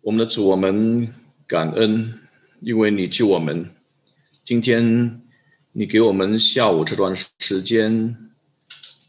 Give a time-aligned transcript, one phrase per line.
[0.00, 1.12] 我们的主，我们
[1.46, 2.14] 感恩，
[2.60, 3.68] 因为你救我们。
[4.44, 5.20] 今天
[5.72, 8.16] 你给我们下午这段时间，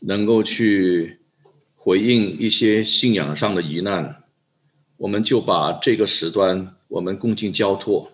[0.02, 1.20] 能够去
[1.76, 4.24] 回应一些信仰上的疑难，
[4.98, 8.12] 我们就把这个时段我们共进交托，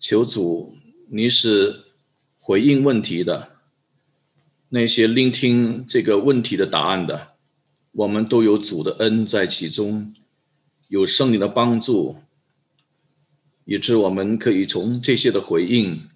[0.00, 0.74] 求主，
[1.10, 1.84] 你是
[2.38, 3.50] 回应问题的，
[4.70, 7.34] 那些聆听这个问题的答案的，
[7.92, 10.14] 我们都有主的恩在其中。
[10.88, 12.16] 有圣灵的帮助，
[13.66, 16.08] 以致我们可以从这些的回应，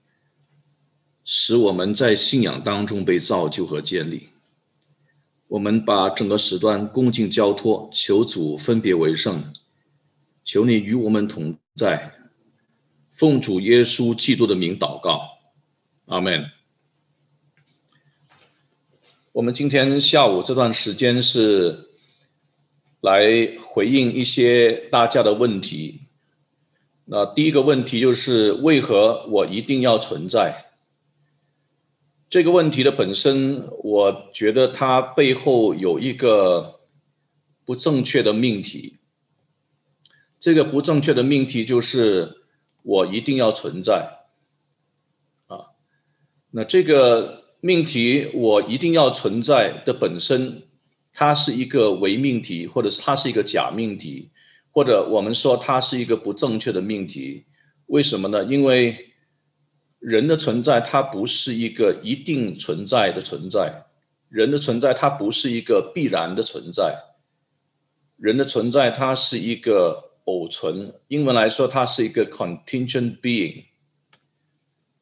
[1.24, 4.30] 使我们在信仰当中被造就和建立。
[5.48, 9.52] 我们把整个时段恭敬交托，求主分别为圣，
[10.42, 12.14] 求你与我们同在，
[13.12, 15.20] 奉主耶稣基督的名祷告，
[16.06, 16.50] 阿门。
[19.32, 21.91] 我们今天下午这段时间是。
[23.02, 26.00] 来回应一些大家的问题。
[27.04, 30.66] 那第一个问题就是为何我一定要存在？
[32.30, 36.80] 这个问题的本身，我觉得它背后有一个
[37.66, 38.96] 不正确的命题。
[40.40, 42.44] 这个不正确的命题就是
[42.82, 44.26] 我一定要存在。
[45.48, 45.74] 啊，
[46.52, 50.62] 那这个命题我一定要存在的本身。
[51.12, 54.30] 它是一个伪命题，或者是它是一个假命题，
[54.70, 57.44] 或者我们说它是一个不正确的命题。
[57.86, 58.44] 为什么呢？
[58.44, 59.12] 因为
[59.98, 63.84] 人的存在它不是一个一定存在的存在，
[64.28, 66.96] 人的存在它不是一个必然的存在，
[68.16, 70.94] 人的存在它是一个偶存。
[71.08, 73.64] 英文来说，它是一个 contingent being。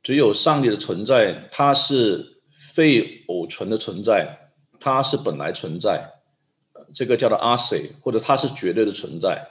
[0.02, 2.40] 只有上帝的存在，它是
[2.74, 4.39] 非偶存的存在。
[4.80, 6.10] 它是本来存在，
[6.94, 9.46] 这个叫做阿谁，或者它是绝对的存在。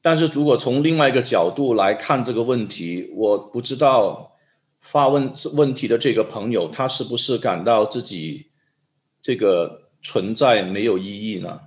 [0.00, 4.32] 但是如果从另外一个角度来看这个问题，我不知道
[4.80, 8.46] 发问问题的这个朋友，他是不是感到自己
[9.20, 11.60] 这个存在没有意义呢？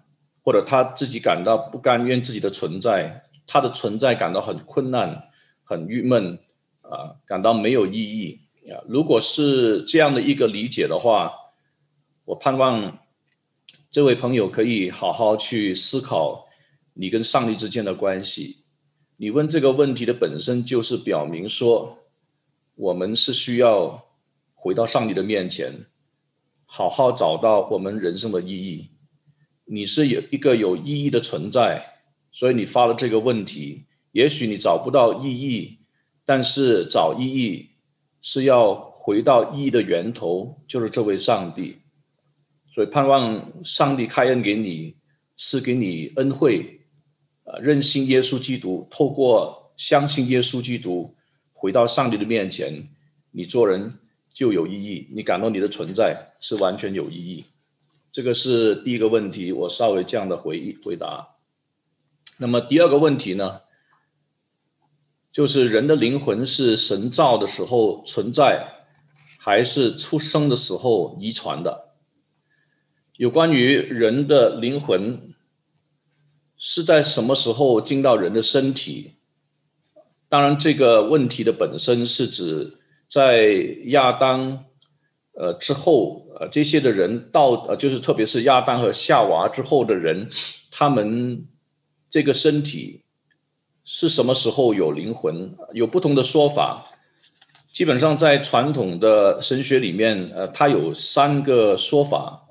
[0.43, 5.25] 或者他自己感到不甘愿自己的存在，他的存在感到很困难、
[5.63, 6.39] 很郁闷
[6.81, 8.39] 啊，感到没有意义
[8.71, 8.81] 啊？
[8.87, 11.33] 如果是这样的一个理解的话，
[12.31, 12.97] 我盼望
[13.89, 16.47] 这位朋友可以好好去思考
[16.93, 18.63] 你跟上帝之间的关系。
[19.17, 21.97] 你问这个问题的本身就是表明说，
[22.75, 24.05] 我们是需要
[24.53, 25.87] 回到上帝的面前，
[26.65, 28.91] 好好找到我们人生的意义。
[29.65, 31.85] 你是有一个有意义的存在，
[32.31, 33.87] 所以你发了这个问题。
[34.13, 35.79] 也许你找不到意义，
[36.23, 37.71] 但是找意义
[38.21, 41.80] 是要回到意义的源头，就是这位上帝。
[42.73, 44.95] 所以盼望上帝开恩给你，
[45.35, 46.81] 赐给你恩惠，
[47.43, 51.15] 呃，任性耶稣基督，透过相信耶稣基督，
[51.51, 52.87] 回到上帝的面前，
[53.31, 53.99] 你做人
[54.33, 57.43] 就有意义，你感到你的存在是完全有意义。
[58.11, 61.35] 这个是第一个问题，我稍微这样的回忆回答。
[62.37, 63.61] 那么第二个问题呢，
[65.31, 68.65] 就是人的灵魂是神造的时候存在，
[69.37, 71.90] 还是出生的时候遗传的？
[73.21, 75.31] 有关于人的灵魂
[76.57, 79.11] 是在什么时候进到人的身体？
[80.27, 83.53] 当然，这个问题的本身是指在
[83.85, 84.65] 亚当
[85.33, 90.27] 呃之后呃这些的人到呃就是特别是亚当和夏娃之后的人，
[90.71, 91.45] 他们
[92.09, 93.03] 这个身体
[93.85, 95.55] 是什么时候有灵魂？
[95.73, 96.87] 有不同的说法。
[97.71, 102.47] 基本上在传统的神学里面，呃，它有三个说法。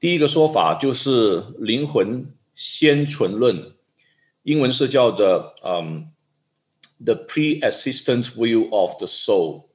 [0.00, 3.74] 第一个说法就是灵魂先存论，
[4.44, 6.10] 英文是叫的嗯
[7.04, 9.66] ，the pre-existent view of the soul。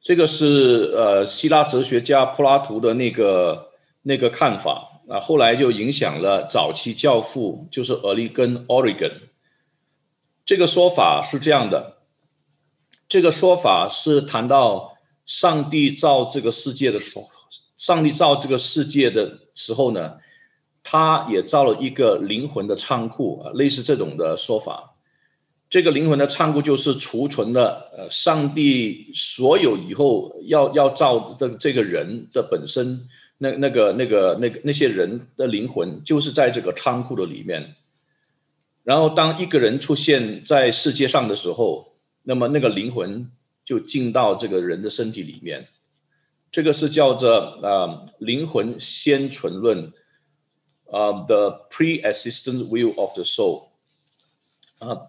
[0.00, 3.70] 这个是呃希腊哲学家柏拉图的那个
[4.02, 9.20] 那个看法啊，后来就影响了早期教父，就是俄利根 （Oregon）。
[10.44, 11.98] 这个说法是这样的，
[13.08, 17.30] 这个说法是谈到上帝造这个世界的时候。
[17.84, 20.14] 上帝造这个世界的时候呢，
[20.82, 24.94] 他也造了一个灵魂的仓库啊，类似这种的说法。
[25.68, 37.74] 这个灵魂的仓库就是储存了呃，上帝所有以后要要造的这个人的本身，那那个那个那个那些人的灵魂就是在这个仓库的里面。
[38.82, 41.92] 然后当一个人出现在世界上的时候，
[42.22, 43.30] 那么那个灵魂
[43.62, 45.68] 就进到这个人的身体里面。
[46.54, 47.32] 这个是叫做
[47.64, 49.92] 呃灵魂先存论，
[50.84, 53.64] 呃，the pre-existent will of the soul。
[54.78, 55.08] 啊，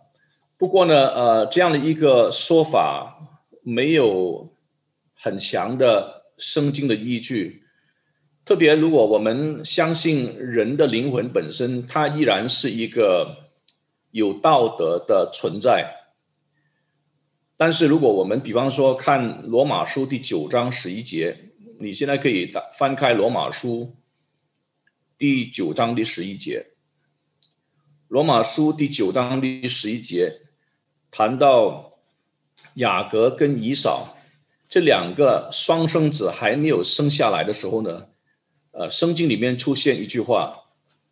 [0.58, 4.56] 不过呢，呃，这样的一个说法没有
[5.14, 7.62] 很强的圣经的依据。
[8.44, 13.52] 特别如果我们相信人的灵魂本身，它依然是一个
[14.10, 15.95] 有道德的存在。
[17.58, 23.96] 但是如果我们比方说看罗马书第九章十一节，你现在可以打翻开罗马书
[25.18, 26.66] 第九章第十一节。
[28.08, 30.42] 罗马书第九章第十一节
[31.10, 31.94] 谈到
[32.76, 34.18] 雅各跟以扫
[34.68, 38.08] 这两个双生子还没有生下来的时候呢。
[38.72, 40.66] 呃，圣经里面出现一句话：“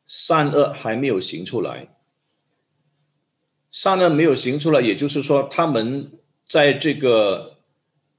[0.06, 1.96] 善恶还没有行出来。”
[3.72, 6.12] 善恶没有行出来，也就是说，他们
[6.48, 7.58] 在这个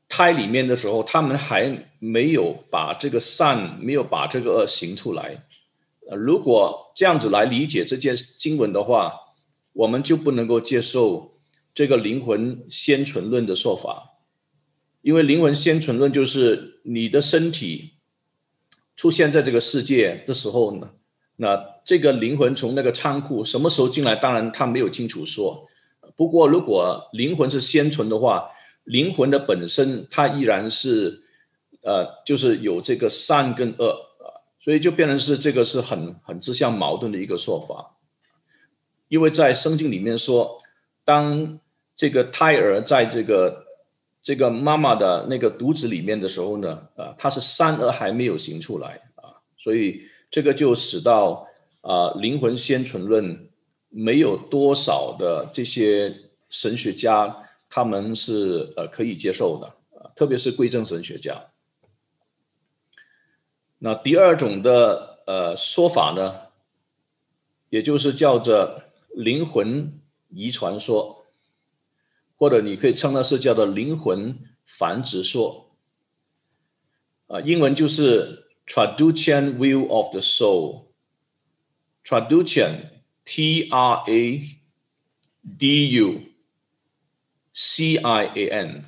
[0.09, 5.45] 胎里面的时候，他们还没有把这个善，没有把这个恶行出来。
[6.09, 9.13] 呃，如果这样子来理解这件经文的话，
[9.73, 11.39] 我们就不能够接受
[11.75, 14.19] 这个灵魂先存论的说法，
[15.03, 17.93] 因为灵魂先存论就是你的身体。
[18.97, 20.91] 出现在这个世界的时候呢，
[21.37, 24.15] 那这个灵魂从那个仓库什么时候进来？
[24.15, 25.67] 当然他没有清楚说。
[26.17, 28.51] 不过如果灵魂是先存的话，
[28.85, 31.25] 灵魂的本身它依然是，
[31.83, 33.91] 呃，就是有这个善跟恶
[34.21, 37.97] 啊，所以就变成是这个是很很自相矛盾的一个说法。
[39.09, 40.61] 因为在圣经里面说，
[41.05, 41.61] 当
[41.95, 43.63] 这个胎儿在这个。
[44.27, 50.01] 这个妈妈的那个肚子里面的时候呢，啊，它是善恶还没有行出来啊，所以
[50.31, 51.47] 这个就使到
[51.83, 53.47] 啊灵魂先存论
[53.97, 56.13] 没有多少的这些
[56.51, 59.73] 神学家他们是呃可以接受的，
[60.17, 61.53] 特别是贵正神学家。
[63.79, 66.49] 那第二种的呃说法呢，
[67.71, 68.83] 也就是叫做
[69.15, 71.21] 灵魂遗传说。
[72.37, 74.37] 或者你可以称它是叫做灵魂
[74.67, 75.71] 繁殖说，
[77.29, 80.87] 啊，英文就是 traduction view of the soul。
[82.05, 82.94] Traduction
[83.27, 84.45] TRADU
[87.55, 88.85] CIAN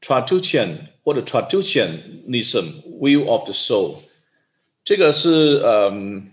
[0.00, 4.02] TRADUATION 或者 traductionism will of the soul，
[4.84, 6.32] 这个是嗯，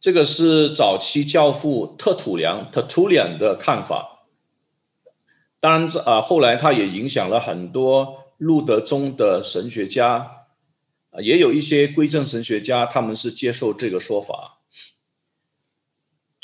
[0.00, 4.26] 这个是早期教父特土良特土良的看法。
[5.60, 10.46] 当然，啊，后来他也影响了很多路德宗的神学家，
[11.10, 14.53] 啊，也有一些归正神学家，他们是接受这个说法。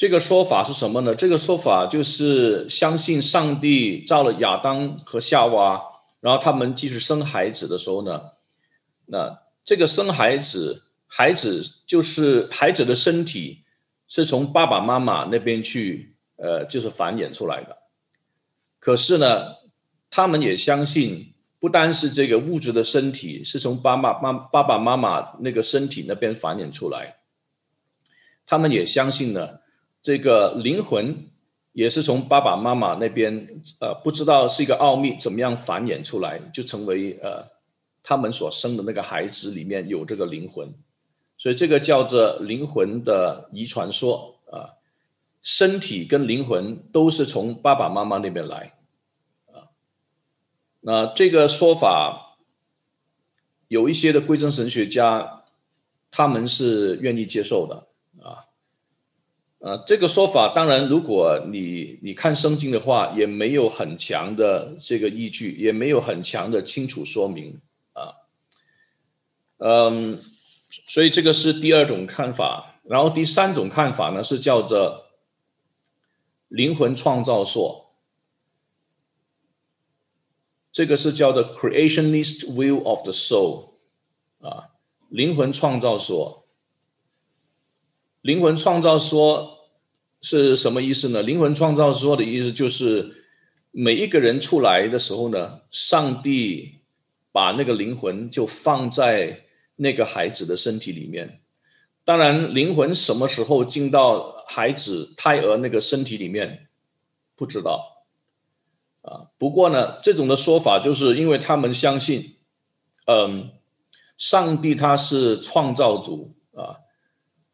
[0.00, 1.14] 这个说法是什么呢？
[1.14, 5.78] 这个说法就是相信上帝造了亚当和夏娃，
[6.20, 8.22] 然后他们继续生孩子的时候呢，
[9.04, 13.62] 那这个生孩子，孩子就是孩子的身体
[14.08, 17.76] 是从爸爸妈妈那边去，呃，就是繁衍出来的。
[18.78, 19.56] 可是呢，
[20.08, 27.16] 他们也相信，不单是这个物质的身体是从爸爸妈爸爸妈妈那个身体那边繁衍出来，
[28.46, 29.60] 他们也相信呢，
[30.02, 31.28] 这个灵魂
[31.72, 37.46] 也是从爸爸妈妈那边，呃，不知道是一个奥秘，怎么样繁衍出来，就成为呃，
[38.02, 40.72] 他们所生的那个孩子里面有这个灵魂，
[41.38, 44.80] 所以这个叫做灵魂的遗传说啊。
[45.42, 48.74] 身体跟灵魂都是从爸爸妈妈那边来，
[49.46, 49.72] 啊，
[50.80, 52.36] 那这个说法
[53.68, 55.44] 有一些的归正神学家，
[56.10, 57.86] 他们是愿意接受的，
[59.60, 67.60] 呃，这个说法当然，如果你你看圣经的话，也没有很强的这个依据，也没有很强的清楚说明，
[67.94, 68.12] 啊，
[69.58, 70.20] 嗯，
[70.86, 75.06] 所以这个是第二种看法，然后第三种看法呢是叫做。
[76.50, 77.92] 灵魂创造说，
[80.72, 83.74] 这个是叫做 creationist view of the soul，
[84.40, 84.70] 啊，
[85.10, 86.39] 灵魂创造说，
[88.22, 89.58] 灵魂创造说
[90.20, 91.22] 是什么意思呢？
[91.22, 93.24] 灵魂创造说的意思就是，
[93.70, 96.80] 每一个人出来的时候呢，上帝
[97.32, 99.44] 把那个灵魂就放在
[99.76, 101.40] 那个孩子的身体里面。
[102.04, 106.66] 当然，灵魂什么时候进到孩子胎儿那个身体里面，
[107.36, 108.04] 不知道。
[109.02, 112.36] 啊，不过呢，这种的说法就是因为他们相信，
[113.06, 113.50] 嗯，
[114.18, 116.34] 上帝他是创造主，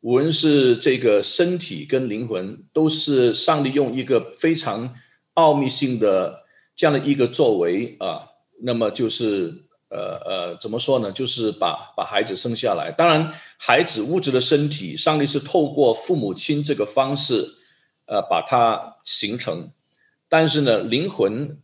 [0.06, 4.94] 无论是这个身体跟灵魂，都是上帝用一个非常
[5.34, 6.44] 奥秘性的
[6.76, 8.22] 这样的一个作为啊，
[8.62, 9.52] 那么就是
[9.88, 11.10] 呃呃，怎么说呢？
[11.10, 12.92] 就是把把孩子生下来。
[12.96, 17.44] 当然，孩子物质的身体，上帝是透过父母亲这个方式，
[18.06, 19.72] 呃，把它形成。
[20.28, 21.58] 但是呢，灵魂，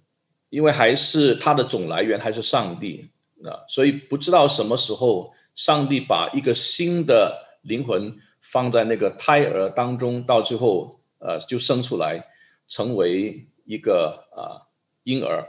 [0.51, 3.09] 因为还是它的总来源还是上帝
[3.45, 8.13] 啊，所以不知道什么时候上帝把一个新的灵魂
[8.53, 12.23] 放在那个胎儿当中，到最后呃就生出来，
[12.69, 14.69] 成为一个啊
[15.05, 15.49] 婴儿。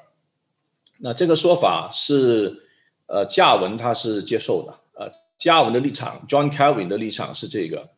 [0.99, 2.63] 那这个说法是，
[3.07, 7.89] 呃，加文他是接受的，呃，加文的立场，John Calvin 的立场是这个。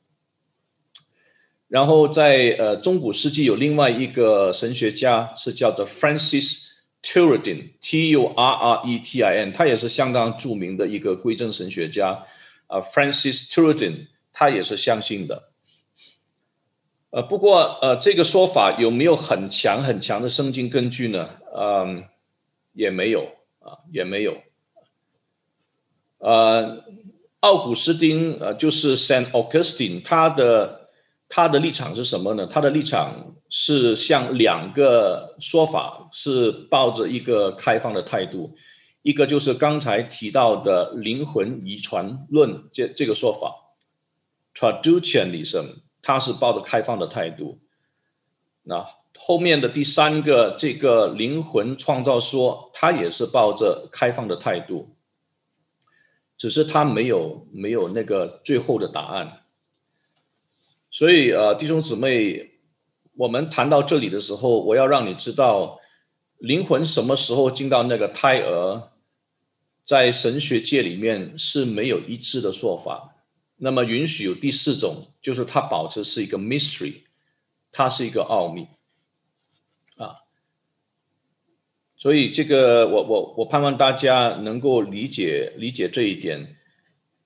[1.67, 6.71] 然后在呃中古世纪有另外一个神学家是叫做 Francis
[7.03, 12.25] Turretin，T U R R E T I N，他也是相当著名的一个归正神学家，
[12.65, 15.50] 啊，Francis Turretin 他也是相信的。
[17.10, 21.27] 呃，不过呃这个说法有没有很强很强的圣经根据呢？
[21.58, 22.04] 嗯。
[22.77, 23.22] 也没有
[23.60, 24.36] 啊，也没有。
[26.18, 26.84] 呃，
[27.39, 30.89] 奥古斯丁呃，就是 Saint Augustine，他的
[31.30, 32.46] 他的立场是什么呢？
[32.48, 38.54] 他的立场是向两个说法，是抱着一个开放的态度。
[39.04, 43.56] 一个就是刚才提到的灵魂遗传论这这个说法
[44.55, 47.59] ，Traducianism，他是抱着开放的态度。
[48.63, 48.83] 那。
[49.17, 54.97] 后面的第三个这个灵魂创造说，他也是抱着开放的态度，
[56.38, 59.43] 只是他没有没有那个最后的答案。
[60.91, 62.59] 所以呃，弟兄姊妹，
[63.15, 65.79] 我们谈到这里的时候，我要让你知道，
[66.39, 68.91] 灵魂什么时候进到那个胎儿，
[69.85, 73.14] 在神学界里面是没有一致的说法。
[73.65, 76.98] 那么允许有第四种，就是它保持是一个 mystery，
[77.72, 78.67] 它是一个奥秘。
[79.98, 80.22] 啊
[81.98, 86.57] 所以这个，我我我盼望大家能够理解理解这一点。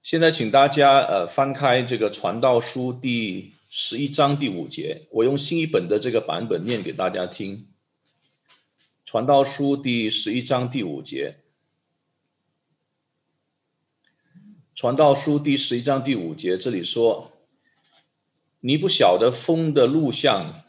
[0.01, 7.58] 现在请大家呃翻开这个《传道书》第十一章第五节，我用新一本的这个版本念给大家听。
[9.03, 11.36] 《传道书》第十一章第五节，
[14.79, 17.33] 《传道书》第十一章第五节，这里说
[18.63, 20.63] ：“你不晓得风的路向。”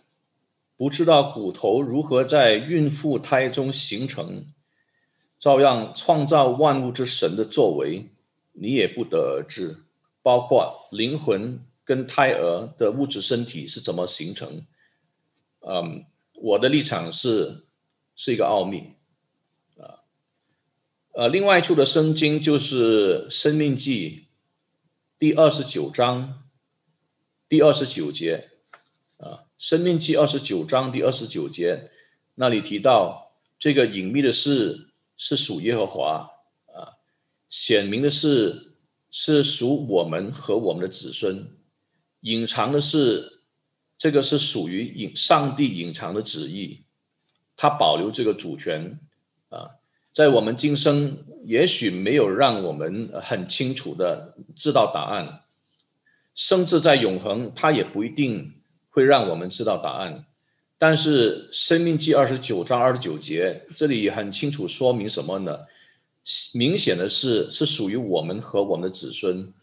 [0.76, 4.46] 不知道骨头如何在孕妇胎中形成，
[5.38, 8.08] 照样创造万物之神的作为，
[8.54, 9.84] 你也不得而知。
[10.24, 14.66] 包括灵魂跟胎儿的物质身体是怎么形成？
[15.60, 17.64] 嗯，我的立场是
[18.16, 18.94] 是一个奥秘。
[21.12, 24.10] 呃，另外一处的圣经就是《生命记》
[25.18, 26.44] 第二十九章
[27.48, 28.50] 第二十九节
[29.18, 29.42] 啊。
[29.58, 31.90] 生命记二十九章第二十九节，
[32.36, 36.30] 那里提到这个隐秘的事是属耶和华
[36.66, 36.94] 啊，
[37.48, 38.74] 显明的事
[39.10, 41.44] 是属我们和我们的子孙，
[42.20, 43.42] 隐藏的事
[43.98, 46.84] 这个是属于隐上帝隐藏的旨意，
[47.56, 48.96] 他保留这个主权，
[50.12, 55.40] 在我们今生也许没有让我们很清楚的知道答案，
[56.34, 58.54] 甚至在永恒，它也不一定。
[58.92, 60.26] 会让我们知道答案，
[60.76, 65.60] 但是《生命记》二十九章二十九节这里很清楚说明什么呢？
[66.54, 69.54] 明显的是是属于我们和我们的子孙。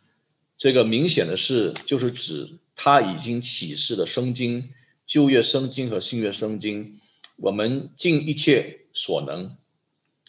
[0.58, 4.70] 这个明显的是就是指他已经启示的圣经、
[5.06, 6.98] 旧约圣经和新约圣经，
[7.40, 9.58] 我们尽一切所能，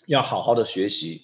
[0.09, 1.23] 要好好的学习，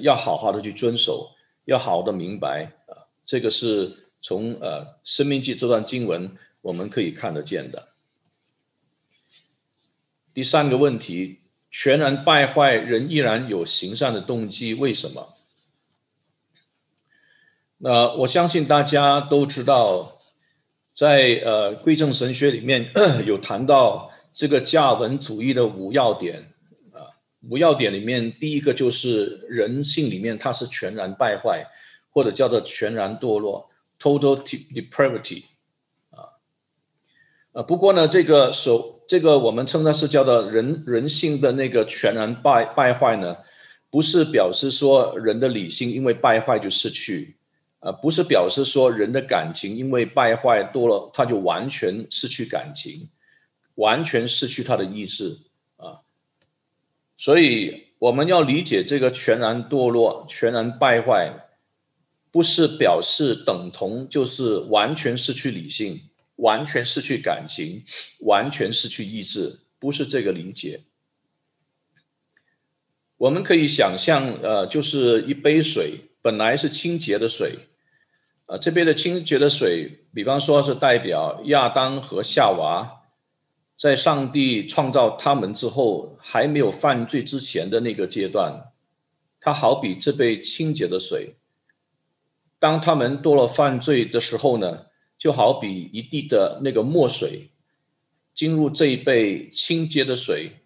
[0.00, 1.30] 要好好的去遵守，
[1.66, 3.06] 要好好的明白啊。
[3.26, 6.34] 这个是从呃《生命记》这段经文。
[6.62, 7.88] 我们可以看得见的。
[10.34, 15.36] 第三个问题，全然败坏人依然有行善的动机，为什么？
[17.78, 20.20] 那我相信大家都知道，
[20.94, 22.92] 在呃贵正神学里面
[23.24, 26.49] 有谈到这个加文主义的五要点，
[27.48, 31.66] 五要点里面第一个就是人性里面它是全然败坏，
[32.10, 35.44] 或者叫做全然堕落 （total depravity）。
[37.52, 43.36] 啊，不过呢，这个首这个我们称它是叫做人人性的那个全然败败坏呢，
[43.90, 47.34] 不是表示说人的理性因为败坏就失去，
[47.80, 53.08] 啊，不是表示说人的感情因为败坏多了他就完全失去感情，
[53.74, 55.36] 完全失去他的意识，
[57.20, 61.32] 所以我们要理解这个全然堕落、全然败坏，
[62.32, 66.00] 不是表示等同就是完全失去理性。
[66.40, 67.84] 完全失去感情，
[68.20, 70.84] 完全失去意志，不是这个理解。
[73.18, 77.58] 我们可以想象，呃，就是一杯水本来是清洁的水，
[78.46, 82.99] 呃，这杯的清洁的水，比方说是代表亚当和夏娃，
[83.80, 88.70] 在上帝创造他们之后，还没有犯罪之前的那个阶段，
[89.40, 91.36] 它好比这杯清洁的水。
[92.58, 97.52] 当他们多了犯罪的时候呢，就好比一地的那个墨水
[98.34, 100.60] 进入这一杯清洁的水，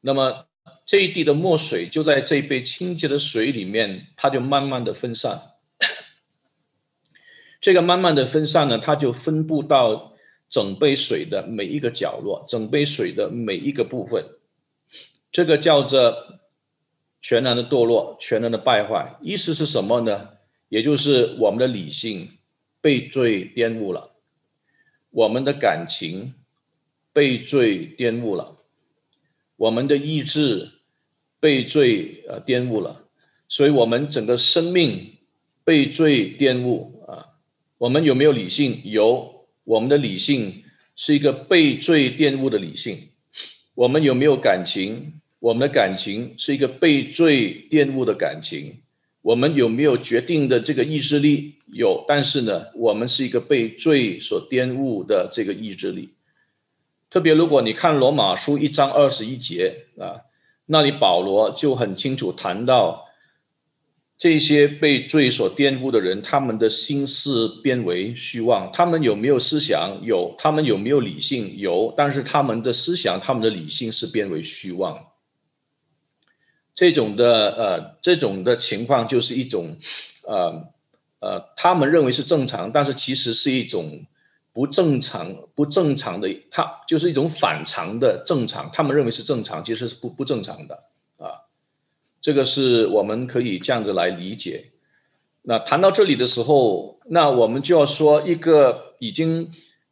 [0.00, 0.46] 那么。
[0.86, 5.52] 这一地的墨水就在这一杯清洁的水里面，它就慢慢的分散。
[7.60, 10.09] 这个慢慢的分散呢，它就分布到
[10.50, 14.22] 整杯水的每一个角落，整杯水的每一个部分。
[15.32, 16.14] 这个叫做
[17.22, 19.16] 全然的堕落，全然的败坏。
[19.22, 20.28] 意思是什么呢？
[20.68, 22.28] 也就是我们的理性
[22.82, 24.10] 被罪玷污了，
[25.10, 26.34] 我们的感情
[27.12, 28.58] 被罪玷污了，
[29.56, 30.72] 我们的意志。
[31.42, 33.08] 被罪呃玷污了，
[33.48, 35.16] 所以我们整个生命
[35.64, 37.40] 被罪玷污啊。
[37.78, 38.82] 我们有没有理性？
[38.84, 39.29] 有，
[39.70, 40.64] 我们的理性
[40.96, 43.08] 是一个被罪玷污的理性。
[43.74, 45.12] 我们有没有感情？
[45.38, 48.80] 我们的感情是一个被罪玷污的感情。
[49.22, 51.54] 我们有没有决定的这个意志力？
[51.72, 56.08] 有，但是呢，我们是一个被罪所玷污的这个意志力。
[57.08, 60.26] 特别如果你看罗马书一章二十一节啊。
[60.72, 63.04] 那里保罗就很清楚谈到，
[64.20, 68.70] 这些被罪所玷污的人，他们的心思变为虚妄。
[68.70, 69.98] 他们有没有思想？
[70.04, 70.34] 有。
[70.38, 71.56] 他们有没有理性？
[71.56, 71.92] 有。
[71.96, 75.06] 但是他们的思想、他们的理性是变为虚妄。
[76.74, 79.74] 这种的呃，这种的情况就是一种，
[80.24, 80.68] 呃
[81.20, 84.06] 呃，他们认为是正常，但是其实是一种。
[84.52, 88.68] 不正常、不正常的，他就是一种反常的正常。
[88.72, 90.89] 他们认为是正常，其实是不不正常的。
[92.20, 94.70] 这个是我们可以这样子来理解。
[95.42, 99.50] 那谈到这里的时候，那我们就要说，一个已经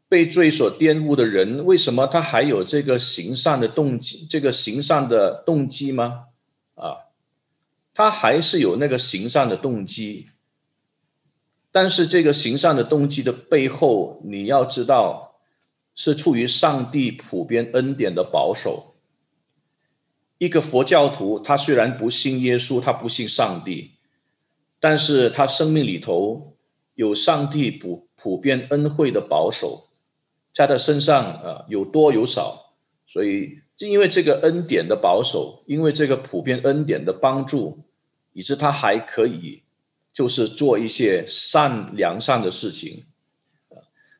[0.08, 4.26] 被罪所玷污的人，为什么他还有这个行善的动机？
[4.28, 6.26] 这个行善的动机吗？
[6.74, 7.08] 啊，
[7.94, 10.28] 他还是有那个行善的动机。
[11.72, 15.40] 但是这个行善的动机的背后，你要知道，
[15.94, 18.96] 是出于上帝普遍恩典的保守。
[20.38, 23.92] 一个佛教徒，他虽然不信耶稣，他不信上帝，
[24.80, 26.56] 但是他生命里头
[26.94, 29.88] 有上帝普普遍恩惠的保守，
[30.54, 32.74] 在他身上啊有多有少，
[33.06, 37.80] 所以正因为这个恩典的保守，因为这个普遍恩典的帮助，
[38.32, 39.62] 以致他还可以。
[40.14, 43.04] 就是做一些善良善的事情，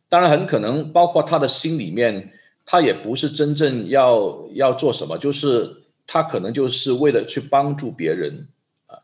[0.08, 2.32] 当然很可能包括他的心里面，
[2.64, 5.77] 他也不是真正要要做什么，就是
[6.08, 8.48] 他可能就是为了去帮助别人
[8.86, 8.98] 啊。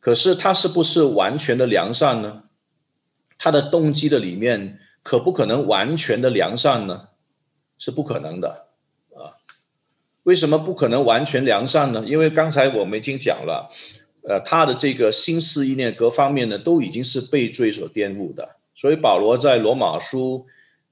[0.00, 2.42] 可是他是不是完全的良善呢？
[3.38, 7.08] 他的动机的里面可不可能完全的良善呢？
[7.78, 8.66] 是不可能的
[9.14, 9.40] 啊。
[10.24, 12.04] 为什么不可能完全良善呢？
[12.04, 13.70] 因为刚才我们已经讲了。
[14.28, 18.56] 呃，他的这个心思意念各方面呢，都已经是被罪所玷污的。
[18.74, 20.46] 所以保罗在罗马书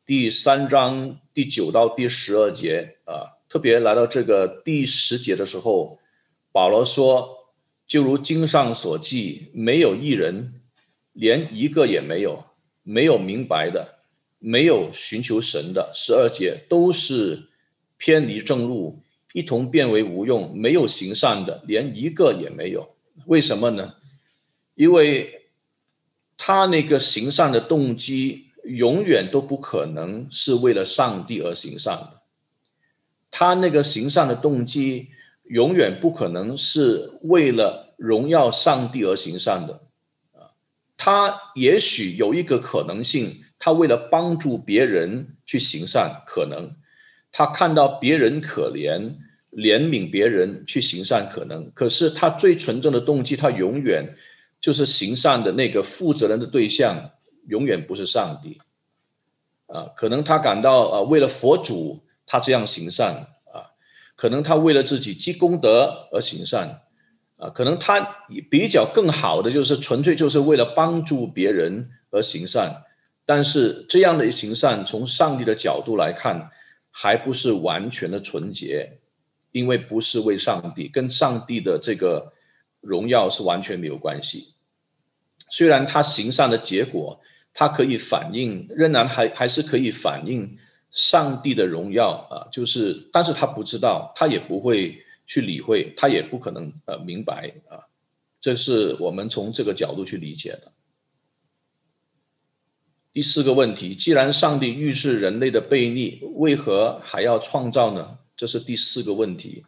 [0.06, 5.98] 第三章第九到第十二节啊，特别来到这个第十节的时候，
[6.52, 7.54] 保罗说
[7.88, 10.60] ：“就如经上所记，没有一人，
[11.14, 12.44] 连一个也没有，
[12.82, 14.00] 没有明白的，
[14.38, 15.90] 没有寻求神的。
[15.94, 17.48] 十二节都是
[17.96, 18.98] 偏离正路，
[19.32, 23.94] 一同变为无用，没有行善的，连一个也没有。”为什么呢？
[24.74, 25.46] 因为
[26.36, 32.15] 他那个行善的动机永远都不可能是为了上帝而行善的，
[33.30, 35.08] 他那个行善的动机
[35.44, 39.80] 永远不可能是为了荣耀上帝而行善的
[40.32, 40.50] 啊。
[40.96, 46.74] 他也许有一个可能性，他为了帮助别人去行善，可能
[47.30, 49.16] 他看到别人可怜。
[49.52, 54.14] 怜悯别人去行善可能，可是他最纯正的动机，他永远
[54.60, 57.12] 就是行善的那个负责人的对象，
[57.48, 58.60] 永远不是上帝。
[59.66, 63.72] 啊，可能他感到啊，为了佛祖他这样行善啊，
[64.16, 66.82] 可能他为了自己积功德而行善
[67.36, 68.00] 啊，可能他
[68.50, 72.82] 比较更好的就是纯粹就是为了帮助别人而行善，
[73.24, 76.50] 但是这样的行善从上帝的角度来看，
[76.90, 78.98] 还不是完全的纯洁。
[79.52, 82.34] 因为不是为上帝，跟上帝的这个
[82.82, 84.48] 荣耀是完全没有关系。
[85.48, 87.18] 虽然他行善的结果，
[87.54, 90.58] 他可以反映，仍然还还是可以反映
[90.90, 92.48] 上帝的荣耀啊。
[92.50, 97.84] 就是，但是他不知道，他也不会去理会，他也不可能呃明白啊。
[98.40, 100.72] 这是我们从这个角度去理解的。
[103.12, 108.18] 第四个问题，既然上帝预示人类的悖逆，为何还要创造呢？
[108.36, 109.64] 这是第四个问题。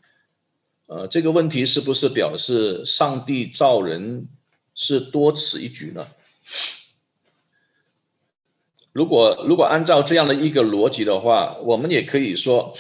[0.85, 4.29] 呃，这个问题是不是表示上帝造人
[4.75, 6.07] 是多此一举呢？
[8.99, 12.75] 如果如果按照这样的一个逻辑的话，我们也可以说，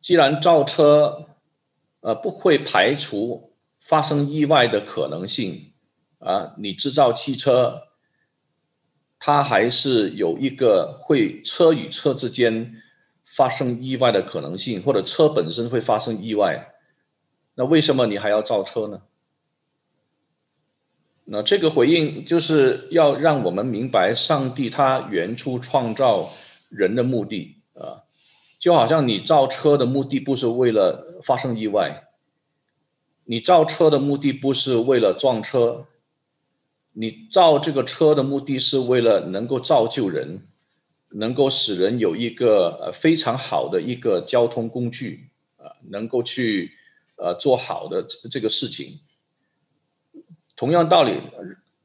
[0.00, 1.26] 既然造车，
[2.02, 3.48] 呃，不会排除。
[3.82, 5.72] 发生意外的可能性
[6.18, 6.54] 啊！
[6.58, 7.80] 你制造汽车，
[9.18, 12.74] 它还是有一个会车与车之间
[13.24, 16.74] 发生意外的可能性，或者车本身会发生意外。
[17.54, 19.00] 那为什么你还要造车呢？
[21.32, 26.32] 那这个回应就是要让我们明白，上帝他原初创造
[26.68, 28.02] 人的目的啊，
[28.58, 32.08] 就好像你造车的目的不是为了发生意外。
[33.26, 35.86] 你造车的目的不是为了撞车，
[36.94, 40.42] 你造这个车的目的是为了能够造就人，
[41.10, 46.72] 能够使人有一个呃非常好的一个交通工具啊，能够去
[47.14, 48.98] 呃做好的这个事情。
[50.60, 51.22] 同样道理，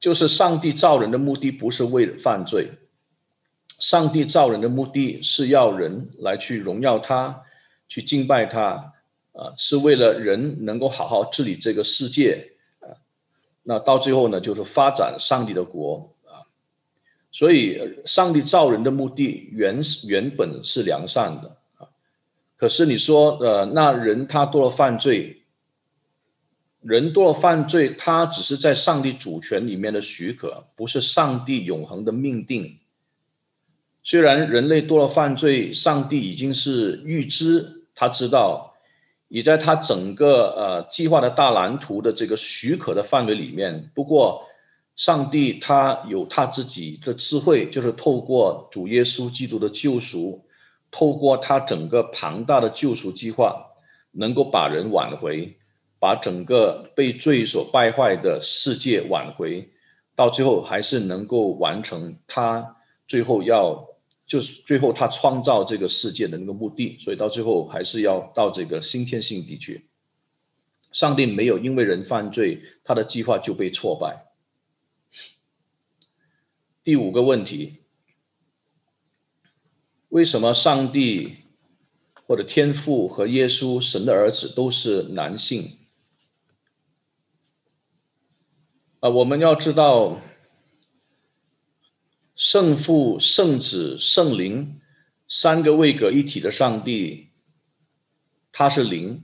[0.01, 2.71] 就是上帝造人的目的不是为了犯罪，
[3.79, 7.43] 上帝造人的目的是要人来去荣耀他，
[7.87, 8.91] 去敬拜他。
[9.31, 12.87] 啊，是为了人能够好好治理这个世界啊，
[13.63, 16.43] 那到最后呢，就是发展上帝的国啊。
[17.31, 21.87] 所以，上帝造人的目的原原本是良善的啊。
[22.57, 25.43] 可是你说，呃，那人他多了犯罪，
[26.87, 32.77] 人多了犯罪，他只是在上帝主权里面的许可，不是上帝永恒的命定。
[34.03, 38.71] 虽然人类多了犯罪，上帝已经是预知，他知道。
[39.27, 43.89] 也在他整个呃计划的大蓝图的这个许可的范围里面。
[43.95, 44.45] 不过，
[44.95, 50.45] 上帝他有他自己的智慧，就是透过主耶稣基督的救赎，
[50.91, 53.55] 透过他整个庞大的救赎计划，
[54.11, 55.57] 能够把人挽回，
[56.05, 59.67] 把整个被罪所败坏的世界挽回，
[60.15, 63.83] 到最后还是能够完成他最后要。
[64.27, 69.85] 就是最后他创造这个世界的那个目的，所以到最后还是要到这个新天新地去。
[70.91, 74.25] 上帝没有因为人犯罪，他的计划就被挫败。
[76.83, 77.83] 第五个问题：
[80.09, 81.35] 为什么上帝
[82.25, 85.77] 或者天父和耶稣神的儿子都是男性？
[89.05, 90.19] 啊，我们要知道。
[92.35, 94.81] 圣父、圣子、圣灵
[95.27, 97.29] 三个位格一体的上帝，
[98.51, 99.23] 他是灵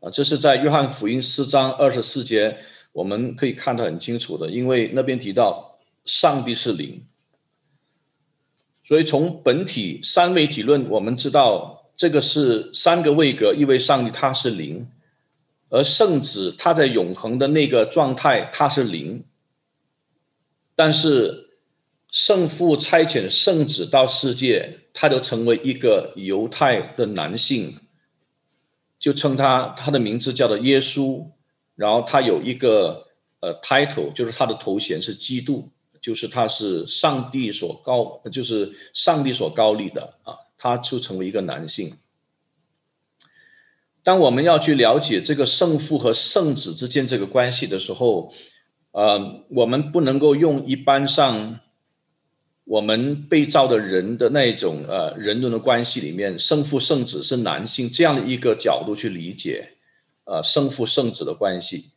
[0.00, 0.10] 啊！
[0.10, 2.56] 这是在约翰福音四章二十四节，
[2.92, 7.06] 我们可以看得很清楚的，因为那边提到上帝是灵，
[8.84, 14.88] 所以从本体三位体论，我们知道这个是三个位格，意味上帝他是灵，
[15.70, 19.24] 而圣子他在永恒的那个状态他是零，
[20.76, 21.46] 但是。
[22.12, 27.78] 圣父差遣圣子到世界，他就成为一个犹太的男性，
[28.98, 31.24] 就称他他的名字叫做耶稣，
[31.76, 33.06] 然后他有一个
[33.38, 41.96] 呃 title，就是他的头衔是基督，就是他是上帝所高，就是上帝所高立的啊，他就成为一个男性。
[44.02, 48.32] 当我们要去了解这个圣父和圣子之间这个关系的时候，
[48.92, 51.60] 呃，我们不能够用一般上。
[52.64, 59.70] 我们被造的人的那种呃人伦的关系里面，圣父圣子是男性这样的一个角度去理解，
[60.22, 61.90] 呃，圣父圣子的关系。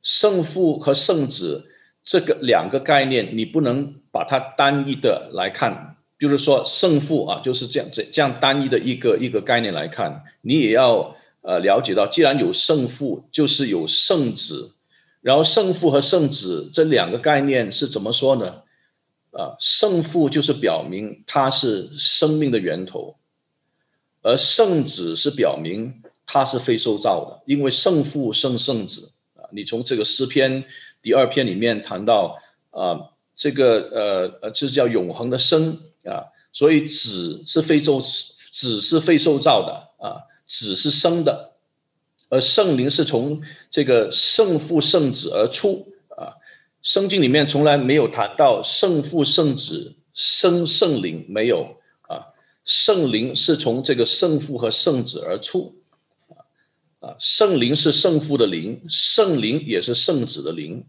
[0.00, 1.70] 圣父和圣子
[2.02, 14.76] 这个两个概念，你不能把它单一的来看，就是说胜负啊就是这样这这样单一的一个一个概念来看，你也要呃了解到，既然有胜负，就是有圣子，
[15.20, 18.62] 然后胜负和圣子这两个概念是怎么说呢？
[19.32, 23.16] 啊，胜负就是表明他是生命的源头，
[24.22, 25.92] 而圣子是表明
[26.24, 29.42] 他是非受造的，因为胜负胜圣子啊。
[29.50, 30.62] 你从这个诗篇
[31.02, 32.38] 第二篇里面谈到
[32.70, 41.52] 啊，这个呃呃，这叫永恒的生啊，所以子是非受子是非受造的啊，子是生的，
[42.28, 46.34] 而圣灵是从这个圣父圣子而出啊。
[46.82, 52.34] 圣经里面从来没有谈到圣父、圣子、生圣灵，没有啊。
[52.64, 55.76] 圣灵是从这个圣父和圣子而出。
[57.00, 60.84] 啊，圣灵是圣父的灵，圣灵也是圣子的灵，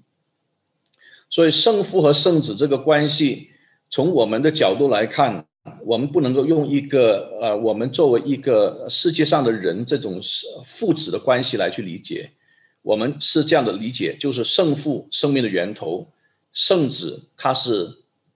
[1.27, 3.49] 所以圣父和圣子这个关系，
[3.93, 5.45] 从我们的角度来看，
[5.85, 10.19] 我们不能够用一个呃，我们作为一个世界上的人这种
[10.65, 12.31] 父子的关系来去理解，
[12.81, 16.07] 我们是这样的理解，就是圣父生命的源头，
[16.53, 17.87] 圣子他是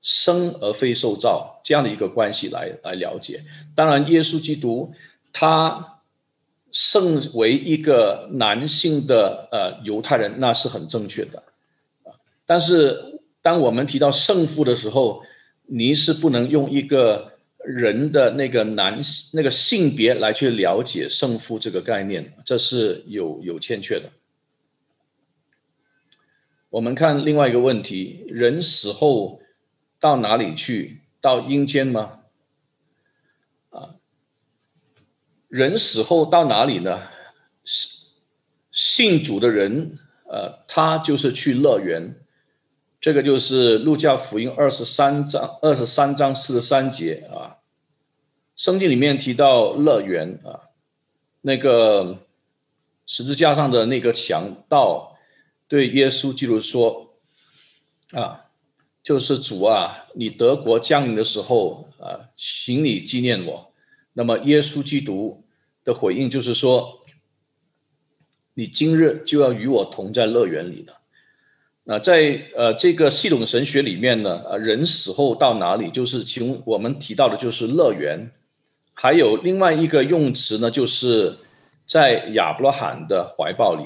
[0.03, 3.43] 生而非受造这样的一个关系来来了解。
[3.73, 4.93] 当然，耶稣基督
[5.33, 5.95] 他。
[6.69, 11.41] 圣为一个男性的呃犹太人，那是很正确的。
[12.45, 15.23] 但是当我们提到圣父的时候，
[15.67, 17.33] 你是不能用一个
[17.65, 18.99] 人的那个男
[19.33, 24.09] 那个性别来去了解胜负这个概念，这是有有欠缺的。
[26.69, 29.41] 我们看另外一个问题：人死后
[29.99, 31.01] 到哪里去？
[31.19, 32.19] 到阴间吗？
[33.69, 33.95] 啊
[35.49, 37.07] 人死后到哪里呢？
[38.71, 39.97] 信主的人，
[40.29, 42.15] 呃，他就是去乐园。
[43.07, 47.55] 这个就是路加福音二十三章二十三章四十三节啊。
[48.57, 50.67] 圣经里面提到乐园啊，
[51.39, 52.17] 那个
[53.05, 55.15] 十字架上的那个强盗
[55.69, 57.13] 对耶稣基督说
[58.11, 58.47] ：“啊，
[59.01, 63.71] 就是主啊，你德国降临的时候啊，请你纪念我。”
[64.11, 65.45] 那么，耶稣基督
[65.85, 67.05] 的回应就是说
[68.55, 70.95] ：“你今日就要与我同在乐园里了。”
[71.89, 78.29] 那在呃这个系统神学里面呢，呃，人死后到哪里，就是其中我们提到的就是乐园。
[78.93, 81.37] 还有另外一个用词呢，就是
[81.85, 83.85] 在亚伯拉罕的怀抱里，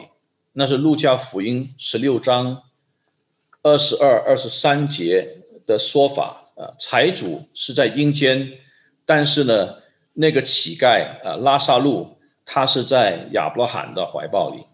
[0.54, 2.64] 那是路加福音十六章
[3.62, 6.74] 二十二、二十三节的说法啊。
[6.80, 8.52] 财主是在阴间，
[9.06, 9.82] 但是呢。
[10.14, 14.66] 那个乞丐啊，拉萨路，他是在亚伯拉罕的怀抱里。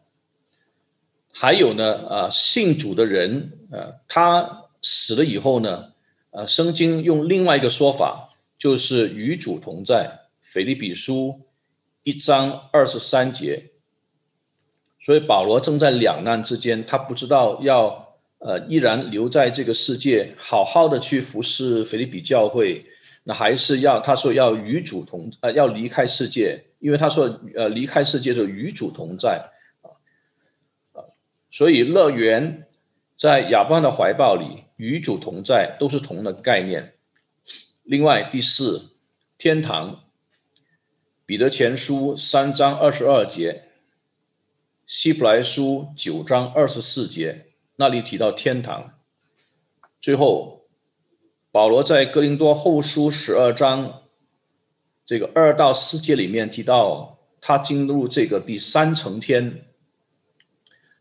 [1.40, 5.94] 还有呢，啊，信主的人，呃，他死了以后呢，
[6.32, 10.22] 呃，圣经用另外一个说法，就是与主同在。
[10.42, 11.42] 腓立比书
[12.02, 13.66] 一章二十三节。
[15.06, 22.84] 所以保罗正在两难之间，他不知道要呃依然留在这个世界，好好的去服侍腓立比教会。
[23.26, 29.40] 那还是要他说要与主同呃要离开世界，因为他说呃离开世界就与主同在，
[31.58, 32.68] 所以乐园
[33.18, 36.94] 在亚伯拉罕的怀抱里与主同在都是同的概念。
[37.82, 38.92] 另外第四
[39.40, 40.04] 天堂，
[41.26, 43.64] 彼得前书三章二十二节，
[44.86, 48.94] 希伯来书九章二十四节那里提到天堂，
[50.00, 50.68] 最后。
[51.50, 54.04] 保罗在哥林多后书十二章
[55.04, 59.66] 这个二到四节里面提到，他进入这个第三层天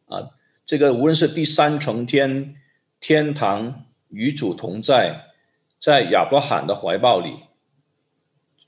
[0.07, 0.31] 啊，
[0.67, 2.57] 这个无论是第三层天、
[3.01, 5.27] 天堂与主同在，
[5.81, 7.35] 在亚伯罕的怀抱里、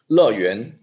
[0.06, 0.78] 乐园，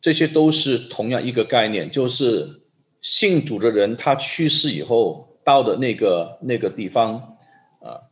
[0.00, 2.62] 这些都是同样一个概念，就是
[3.00, 7.36] 信主的人他去世以后到的那个那个地方
[7.80, 8.06] 啊。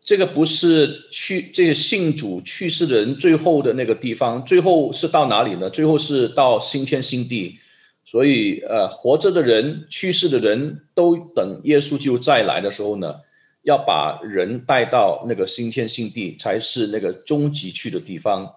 [0.00, 5.68] 这个不是去这个信主去世的人最后的那个地方，最后是到哪里呢？
[5.68, 7.58] 最后是到新天新地。
[8.04, 13.20] 所以，呃，活着的人、去世的人都等耶稣就再来的时候呢，
[13.62, 18.54] 要把人带到那个新天新地，才是那个终极去的地方。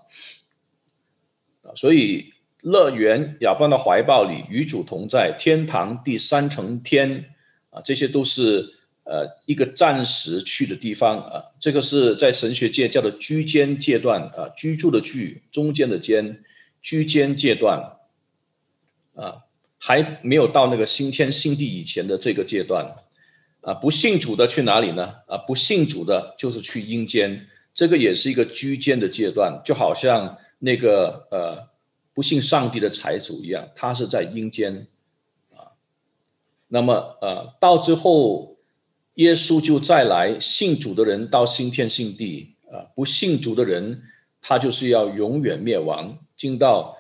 [1.76, 7.26] 所以乐园、亚伯的怀抱里与主同在，天堂第三层天
[7.70, 8.74] 啊，这些都是。
[9.08, 16.44] 呃，一个暂时去的地方啊，这个是在神学界叫做居间阶段啊，居住的居，中间的间，
[16.82, 17.95] 居间阶段，
[19.16, 19.44] 啊，
[19.78, 22.96] 还没有到那个新天新地以前的这个阶段，
[23.62, 25.16] 啊，不信主的去哪里呢？
[25.28, 31.68] 啊，不信主的就是去阴间，这个也是一个居间的阶段，就好像那个呃
[32.14, 34.88] 不信上帝的财主一样，他是在阴间，
[35.52, 35.74] 啊，
[36.68, 38.54] 那么呃到最后。
[39.16, 44.04] 耶稣就再来，信主的人到新天新地啊，不信主的人，
[44.42, 46.98] 他就是要永远灭亡，进到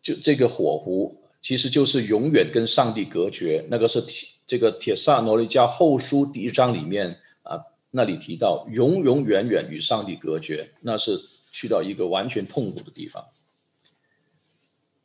[0.00, 3.66] 就这个火湖，其实就是永远跟上帝隔绝。
[3.70, 7.58] 那个是铁这个铁萨罗尼加后书第一章里面啊，
[7.90, 11.20] 那里提到永永远远与上帝隔绝，那是
[11.52, 13.24] 去到一个完全痛苦的地方。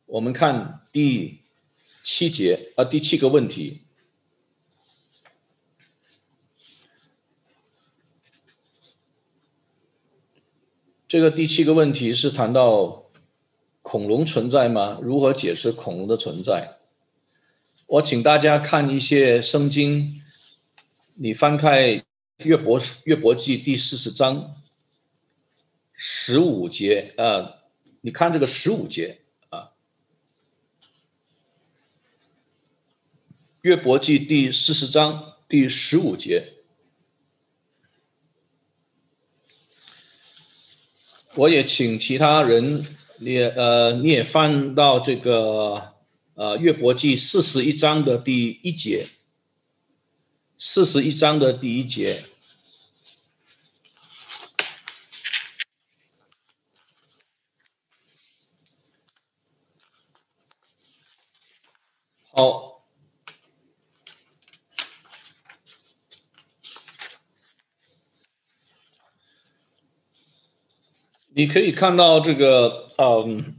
[0.06, 1.40] 我们看第
[2.02, 3.82] 七节啊，第七个问题。
[11.08, 13.05] 这个第七个问题是谈到
[13.88, 14.98] 恐龙存在吗？
[15.00, 16.76] 如何解释恐龙的存在？
[17.86, 20.20] 我请大家看一些圣经，
[21.14, 22.04] 你翻开
[22.38, 24.56] 约伯约伯记第四十章
[25.92, 27.62] 十五节啊，
[28.00, 29.20] 你看这个十五节
[29.50, 29.70] 啊，
[33.60, 36.54] 约伯记第四十章第十五节，
[41.36, 42.84] 我也请其他人
[43.18, 45.92] 你呃你也翻到这个。
[46.38, 49.08] 呃，约伯记四十一章的第一节，
[50.58, 52.24] 四十一章的第一节，
[62.28, 62.65] 好，
[71.38, 73.54] 你可以看到这个，嗯。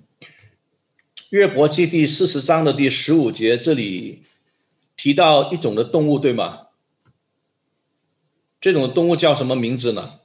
[1.29, 4.23] 约伯记第四十章的第十五节，这里
[4.95, 6.69] 提到一种的动物，对吗？
[8.59, 10.21] 这种动物叫什么名字呢？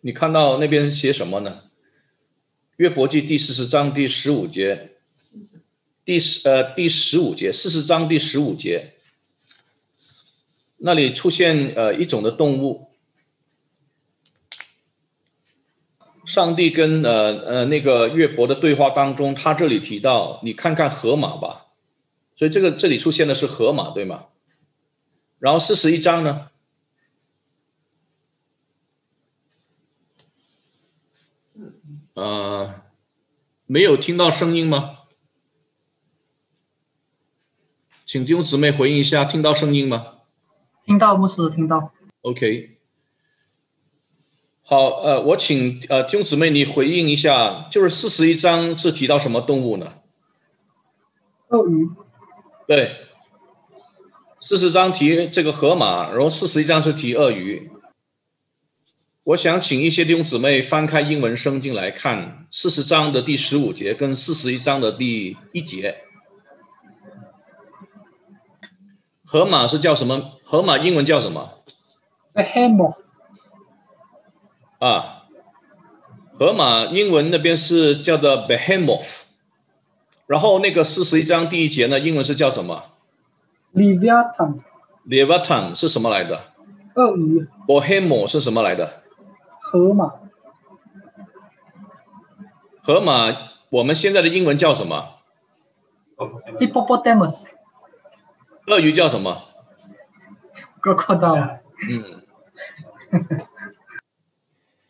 [0.00, 1.64] 你看到那边写什么呢？
[2.78, 4.96] 约伯记第四十章第十五节，
[6.04, 8.94] 第十呃第十五节，四十章第十五节，
[10.78, 12.88] 那里出现呃一种的动物。
[16.24, 21.66] 上帝跟呃呃那个约伯的对话当中，他这里提到，你看看河马吧，
[22.36, 24.26] 所以这个这里出现的是河马，对吗？
[25.38, 26.50] 然后四十一章呢，
[32.14, 32.82] 呃，
[33.66, 34.98] 没有听到声音吗？
[38.06, 40.18] 请弟兄姊妹回应一下，听到声音吗？
[40.84, 41.92] 听到，牧师听到。
[42.20, 42.71] OK。
[44.72, 49.98] 好，呃，我请呃弟兄姊妹你回应一下，就是四十一章是提到什么动物呢？
[51.48, 51.90] 鳄鱼。
[52.66, 52.96] 对，
[54.40, 57.70] 四十章提这个河马，然后四十一章是提鳄鱼。
[59.24, 65.98] 我想请一些弟兄姊妹翻开英文圣经来看四十章的第十五节跟四十一章的第一节。
[69.22, 70.38] 河马是叫什么？
[70.42, 71.62] 河马英文叫什么
[72.32, 73.01] ？A hammer。
[74.82, 75.22] 啊，
[76.34, 79.22] 河马英文那边是叫做 behemoth，
[80.26, 82.86] 然后那个四十一章第一节呢，英文是叫什么
[83.74, 84.58] ？leviathan。
[85.06, 86.52] leviathan 是什么来的？
[86.94, 87.46] 鳄鱼。
[87.68, 89.02] behemoth 是什么来的？
[89.60, 90.14] 河马。
[92.82, 95.18] 河马，我们现在的英文叫什么
[96.58, 97.46] ？hippopotamus。
[98.66, 99.44] 鳄鱼叫什么
[100.82, 101.60] ？crocodile。
[101.88, 102.22] 嗯。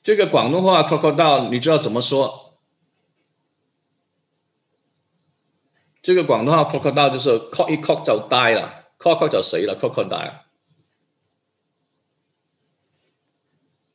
[0.02, 2.58] 这个广东话 “crocodile” 你知道怎么说？
[6.02, 10.40] 这个广东话 “crocodile” 就是 “cock 一 cock 就 die 了，cock 就死了，crocodile。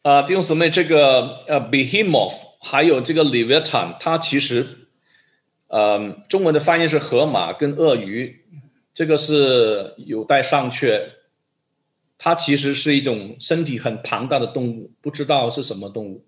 [0.03, 4.87] 啊，弟兄姊妹，这个呃，behemoth 还有这个 leviathan，它其实
[5.67, 8.45] 呃，中文的翻译是河马跟鳄鱼，
[8.93, 11.16] 这个是有待商榷。
[12.17, 16.25] 它其实是一种身体很庞大的动物，不知道是什么动物，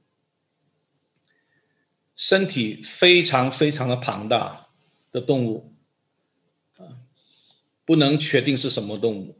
[2.15, 4.67] 身体非常非常的庞大
[5.11, 5.73] 的动物，
[7.85, 9.39] 不能确定是什么动物。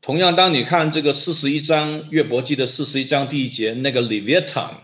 [0.00, 4.76] 同样，当你看这个四十一章约伯记的四十一章第一节，那个 Leviathan，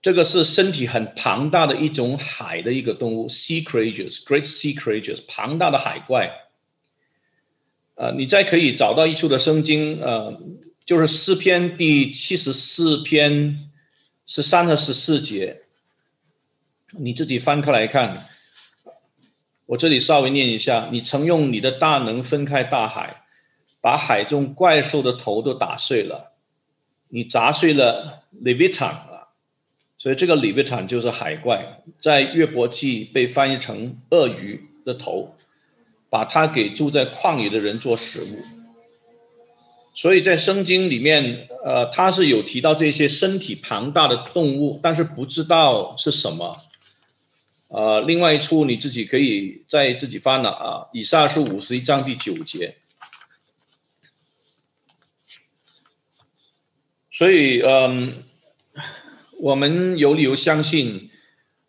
[0.00, 6.30] 这个是身体很庞大的一种海的一个动物，Sea creatures，Great Sea creatures，庞大的海怪。
[8.02, 10.36] 呃，你再可以找到一处的圣经，呃，
[10.84, 13.70] 就是诗篇第七十四篇
[14.26, 15.62] 十三和十四节，
[16.98, 18.26] 你自己翻开来看。
[19.66, 23.22] 我这里稍微念一下：你曾用你的大能分开大海，
[23.80, 26.32] 把海中怪兽的头都打碎了，
[27.10, 29.28] 你砸碎了 Leviathan 啊，
[29.96, 35.36] 所以这个里贝坦就是海怪，在约伯记被翻译成鳄鱼的头。
[36.12, 38.44] 把它给住在旷野的人做食物，
[39.94, 46.58] 所以在圣经里面，呃，他是有提到这些身体庞大的动物，但是不知道是什么。
[47.68, 52.76] 呃，另外一处你自己可以再自己翻了啊，以下是五十一章第九节。
[57.10, 58.22] 所以，嗯，
[59.40, 61.08] 我们有理由相信。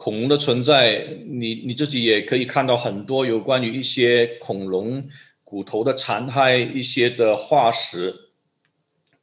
[0.04, 5.01] 恐龙的存在，你你自己也可以看到很多有关于一些恐龙
[5.45, 8.14] 骨头的残骸、一些的化石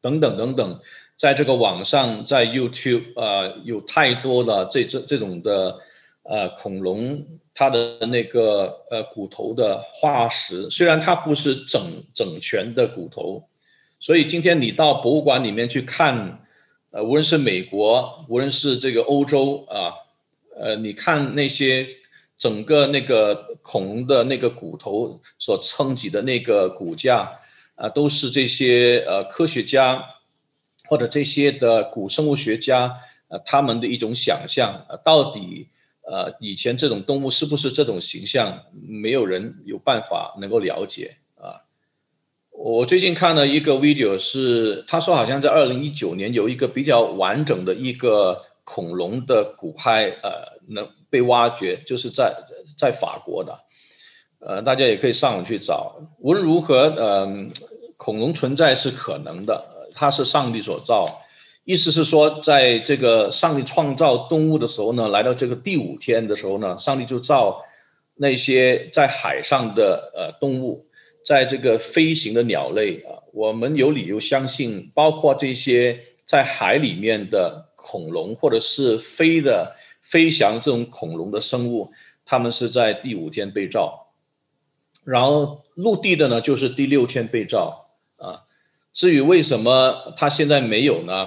[0.00, 0.80] 等等等等，
[1.18, 5.78] 在这个网上，在 YouTube 啊，有太多的这这这种的
[6.22, 11.82] 呃恐龙它的那个呃骨头的化石，虽然它不是整
[12.14, 13.44] 整全的骨头，
[13.98, 16.40] 所以今天你到博物馆里面去看，
[16.90, 19.92] 呃，无论是美国，无论是这个欧洲啊，
[20.60, 21.86] 呃，你看那些
[22.38, 27.32] 整个那个恐龙的那个骨头所撑起的那个骨架
[27.74, 30.04] 啊，都是这些呃科学家
[30.88, 32.94] 或者这些的古生物学家
[33.28, 35.68] 呃他们的一种想象，呃，到底。
[36.02, 38.64] 呃，以前这种动物是不是这种形象？
[38.72, 41.62] 没有人有办法能够了解啊。
[42.50, 48.42] 我最近看了一个 video，是他说好像在二零一九年有一个比较完整的一个
[48.72, 50.30] 恐龙的骨骸，呃，
[50.68, 52.32] 能被挖掘，就是在
[52.78, 53.58] 在法国的。
[54.38, 55.96] 呃，大家也可以上网去找。
[56.20, 57.50] 无论如何，嗯，
[57.96, 61.04] 恐龙存在是可能的，它是上帝所造。
[61.64, 67.60] 意思是说，在这个上帝创造动物的时候呢，来到这个第五天的时候呢，上帝就造
[68.14, 70.86] 那些在海上的呃动物，
[71.24, 81.90] 在这个飞行的鸟类啊，我们有理由相信，包括这些在海里面的恐龙，或者是飞的飞翔这种恐龙的生物，
[82.24, 84.12] 它们是在第五天被造，
[85.02, 87.86] 然后陆地的呢，就是第六天被造
[88.16, 88.44] 啊。
[88.92, 91.26] 至于为什么它现在没有呢？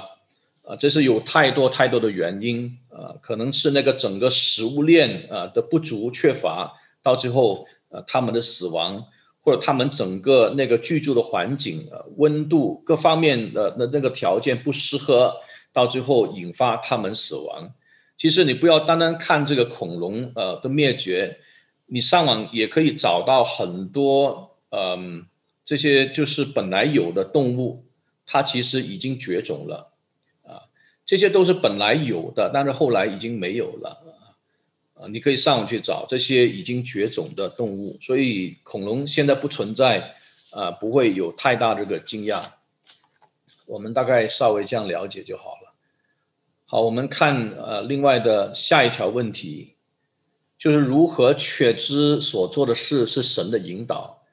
[0.63, 9.03] 啊，这是有太多太多的原因啊，可能是那个整个食物链啊的不足缺乏，到最后呃他们的死亡，
[9.41, 15.35] 或者他们整个那个居住的环境呃温度各方面的那那个条件不适合，
[15.73, 17.73] 到最后引发他们死亡。
[18.15, 21.39] 其实你不要单单看这个恐龙呃的灭绝，
[21.87, 25.25] 你上网也可以找到很多嗯
[25.65, 27.83] 这些就是本来有的动物，
[28.25, 29.91] 它其实已经绝种了。
[30.43, 30.69] 啊
[31.05, 34.01] 这些都是本来有的，但是后来已经没有了
[34.93, 35.05] 啊！
[35.09, 40.15] 你可以上网去找这些已经绝种的动物，所以恐龙现在不存在
[40.51, 42.41] 啊，不会有太大这个惊讶。
[43.65, 45.62] 我们大概稍微这样了解就好了。
[46.73, 49.75] 好，我们看呃另外的下一条问题，
[50.57, 54.23] 就是如何确知所做的事是神的引导？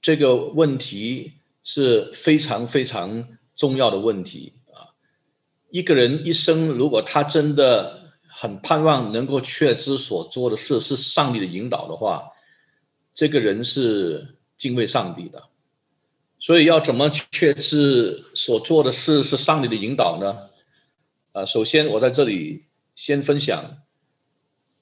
[0.00, 1.32] 这个问题
[1.64, 3.26] 是非常非常
[3.56, 4.94] 重要的问题啊。
[5.70, 12.30] 一个人一生，如果他真的很盼望能够确知所做的事是上帝的引导的话，
[13.12, 15.42] 这个人是敬畏上帝的。
[16.38, 20.53] 所以要怎么确知所做的事是上帝的引导呢？
[21.34, 23.78] 呃，首先我在这里先分享，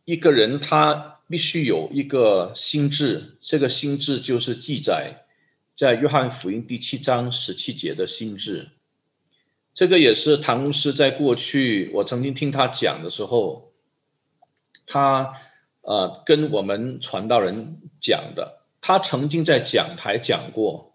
[0.04, 5.24] 一个人他必须有一个心智，这个心智就是记载
[5.74, 8.68] 在约翰福音第七章十七节的心智。
[9.72, 13.72] 这个也是唐牧师在过去我曾经听他讲的时候，
[14.86, 15.32] 他
[15.80, 18.60] 呃跟我们传道人讲的。
[18.82, 20.91] 他曾经在讲台讲过，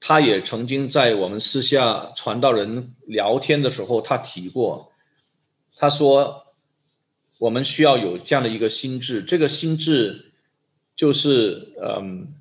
[0.00, 4.90] 他也曾经在我们私下传道人聊天的时候，他提过。
[5.76, 6.46] 他说，
[7.38, 10.32] 我们需要有这样的一个心智，这个心智
[10.96, 12.34] 就是嗯，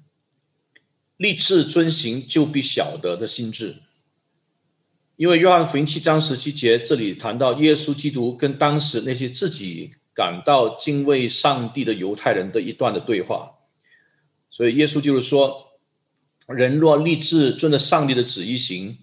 [1.18, 3.76] 立志遵行就必晓得的心智。
[5.16, 13.52] 因为约翰福音七章十七节这里谈到耶稣基督跟当时那些自己感到敬畏上帝的犹太人的一段的对话，
[14.50, 15.69] 所以耶稣就是说，
[16.50, 18.98] 人若立志遵着上帝的旨意行，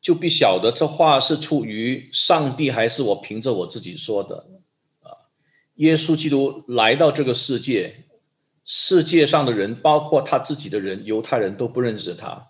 [0.00, 4.46] 就必晓得这话是出于上帝还是我凭着我自己说的
[5.02, 5.10] 啊。
[5.74, 8.04] 耶稣基督来到这个世界，
[8.64, 12.48] 世界上的人，包括他自己的人，犹太人都不认识他。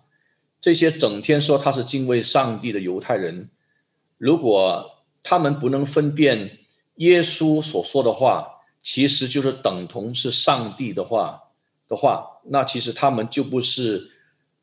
[0.61, 3.49] 这些整天说他是敬畏上帝的犹太人，
[4.19, 6.59] 如果他们不能分辨
[6.97, 8.47] 耶稣所说的话，
[8.83, 11.45] 其实就是等同是上帝的话
[11.89, 14.11] 的话，那其实他们就不是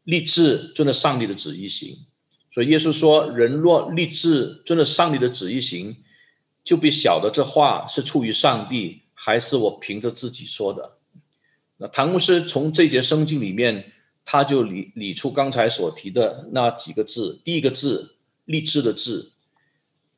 [0.05, 2.05] 立志遵着上帝的旨意行。
[2.53, 5.97] 所以耶稣说：“人若立志遵着上帝的旨意行，
[6.63, 10.97] 就必晓得这话是出于上帝，还是我凭着自己说的。”
[11.77, 13.91] 那唐牧师从这节圣经里面。
[14.27, 19.33] 他就理理出刚才所提的那几个字，第一个字立志的志，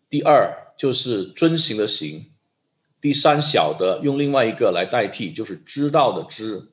[0.10, 2.32] 第二就是遵行的行，
[3.02, 6.70] 第三晓得用另外一个来代替，就是知道的知。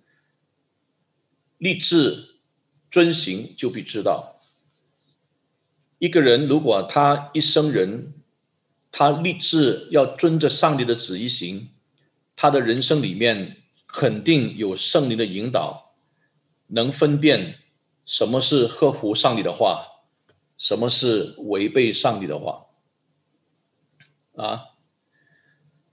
[1.59, 2.34] 立志
[2.95, 4.41] 遵行就必知道。
[5.99, 8.13] 一个人如果他一生人，
[8.93, 11.71] 他立志要遵着上帝的旨意行，
[12.37, 13.57] 他的人生里面
[13.89, 15.97] 肯定有圣灵的引导。
[16.69, 17.57] 能分辨
[18.07, 19.89] 什么是合乎上帝的话，
[20.57, 22.67] 什么是违背上帝的话，
[24.37, 24.67] 啊？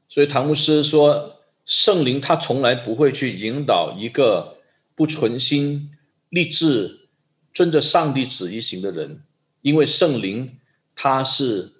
[0.07, 4.59] 所以唐牧师说，圣灵他从来不会去引导一个
[4.93, 5.89] 不存心、
[6.31, 7.07] 立志、
[7.53, 9.21] 遵着上帝旨意行的人，
[9.61, 10.57] 因为圣灵
[10.95, 11.71] 他是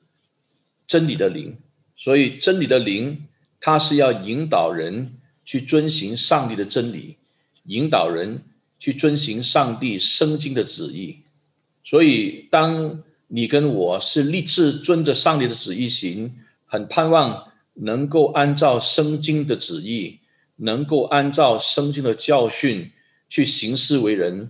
[0.85, 1.57] 真理的灵，
[1.97, 3.25] 所以真理的灵
[3.59, 7.15] 他是要引导人去遵行上帝的真理，
[7.63, 8.43] 引导人
[8.77, 11.21] 去遵行上帝圣经的旨意。
[11.83, 16.35] 所以，当你跟我是立志遵着上帝的旨意行，
[16.67, 17.47] 很盼望。
[17.73, 20.19] 能够按照圣经的旨意，
[20.57, 22.91] 能够按照圣经的教训
[23.31, 24.49] 去行事为人，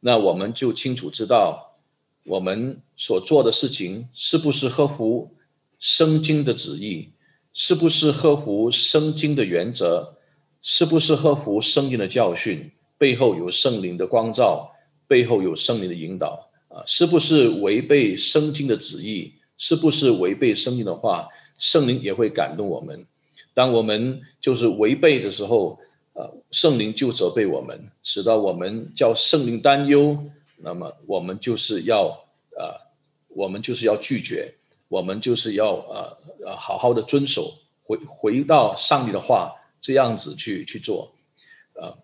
[0.00, 1.78] 那我们就清楚知道
[2.24, 5.30] 我们所做的事情是不是合乎
[5.78, 7.08] 圣经的旨意，
[7.54, 10.18] 是不是合乎圣经的原则，
[10.60, 14.70] 是不是合乎圣经的教训，背后有圣灵的光照，
[15.08, 21.26] 背后有圣灵的引导啊，是不是违背圣经的旨意，是不是违背圣经的话？
[21.58, 23.06] 圣灵也会感动我们，
[23.54, 25.78] 当我们就是违背的时候，
[26.50, 30.18] 圣灵就责备我们，使得我们叫圣灵担忧。
[30.56, 32.08] 那么我们就是要
[32.58, 32.74] 呃，
[33.28, 34.52] 我们就是要拒绝，
[34.88, 37.54] 我们就是要呃呃好好的遵守，
[37.84, 41.12] 回回到上帝的话，这样子去去做，
[41.74, 41.96] 呃，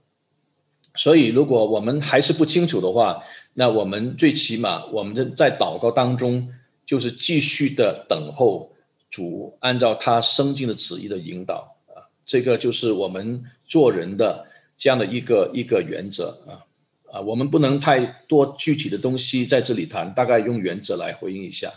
[0.95, 3.23] 所以如果我们还是不清楚的话，
[3.55, 6.49] 那我们最起码我们在在祷告当中，
[6.87, 8.73] 就是继续的等候。
[9.09, 14.47] 主按照他生经的旨意的引导啊，这个就是我们做人的
[14.77, 16.65] 这样的一个一个原则啊
[17.13, 21.73] 啊，我们不能太多具体的东西在这里谈，大概用原则来回应一下。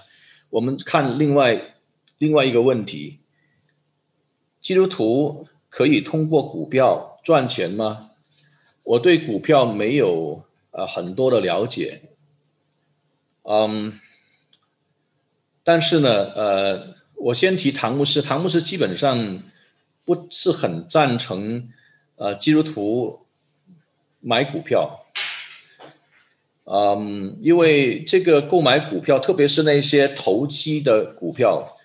[0.49, 1.75] 我们看另外
[2.17, 3.19] 另外一个问题：
[4.61, 8.11] 基督徒可以通过股票赚钱吗？
[8.83, 12.01] 我对股票没有呃很多的了解，
[13.43, 13.99] 嗯，
[15.63, 16.99] 但是呢，呃。
[17.21, 19.43] 我先提唐牧师，唐牧师基本上
[20.05, 21.69] 不是很赞成
[22.19, 23.25] 呃基督徒
[24.19, 25.05] 买股票，
[26.65, 31.77] 嗯，因为这个购买股票，特别是那些投机的股票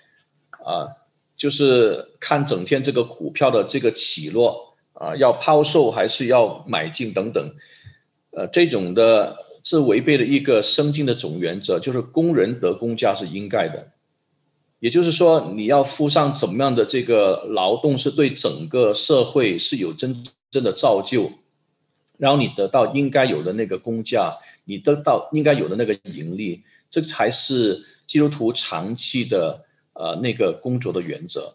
[0.51, 0.91] 啊，
[1.37, 7.55] 就是看整天这个股票的这个起落啊，要抛售还是要买进等等，
[8.32, 13.93] 呃，这种的是违背了一个生经的总原则，就是工人得工价是应该的。
[14.85, 21.32] 也就是说，你要付上怎么样的这个劳动，是对整个社会是有真正的造就，
[22.18, 29.64] 然后你得到应该有的那个工价，你得到应该有的那个盈利，这才是基督徒长期的
[29.95, 31.55] 呃那个工作的原则。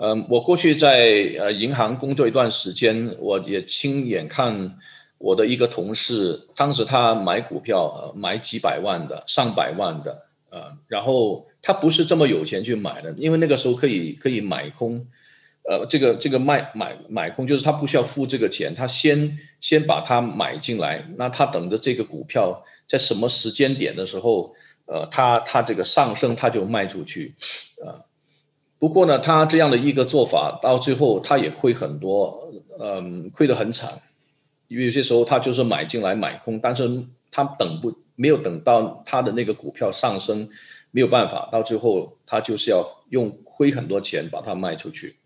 [0.00, 4.78] 嗯，我过去在呃银行工作一段时间，我也亲眼看
[5.18, 11.44] 我的一个同事，当时他买股票，买几百万的、上百万的，呃，然后。
[11.62, 15.06] 他不是这么有钱去买的，因为那个时候可以可以买空，
[15.68, 24.54] 呃，这个这个卖买买空就是他不需要付这个钱，他先先把它买进来，那他等着这个股票在什么时间点的时候，
[24.86, 27.34] 呃，他他这个上升他就卖出去，
[27.84, 28.00] 啊，
[28.78, 32.50] 不过呢，他这样的一个做法到最后他也亏很多，
[32.80, 34.00] 嗯，亏得很惨，
[34.68, 40.48] 因为有些时候他就是买进来买空，但是他等不没有等到他的那个股票上升。
[40.90, 45.16] 没有办法，到最后他就是要用亏很多钱把它卖出去。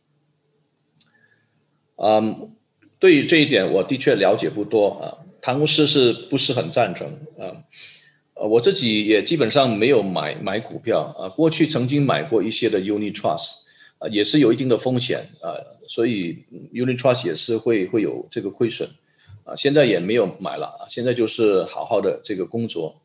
[1.97, 2.55] 嗯，
[2.99, 5.25] 对于这一点，我的确了解不多啊。
[5.41, 7.07] 唐牧师是不是很赞成
[7.39, 7.65] 啊？
[8.35, 11.29] 呃，我自己也基本上没有买买股票啊。
[11.29, 13.63] 过去曾经买过一些的 Unit Trust
[13.99, 15.55] 啊，也是有一定的风险啊，
[15.87, 18.89] 所以 Unit Trust 也是会会有这个亏损
[19.45, 19.55] 啊。
[19.55, 23.01] 现在也没有买了啊，现在就是好好的这个工作。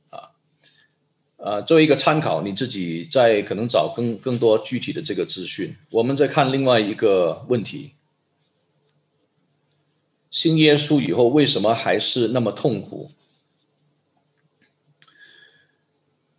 [1.42, 5.74] 呃，作为一个参考，你自己再可能找更更多具体的这个资讯。
[5.90, 7.92] 我们再看另外一个问题：
[10.30, 13.12] 信耶稣以后为什么还是那么痛苦？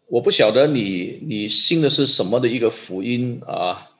[0.08, 3.92] 我不晓得你你信的是什么的一个福音啊。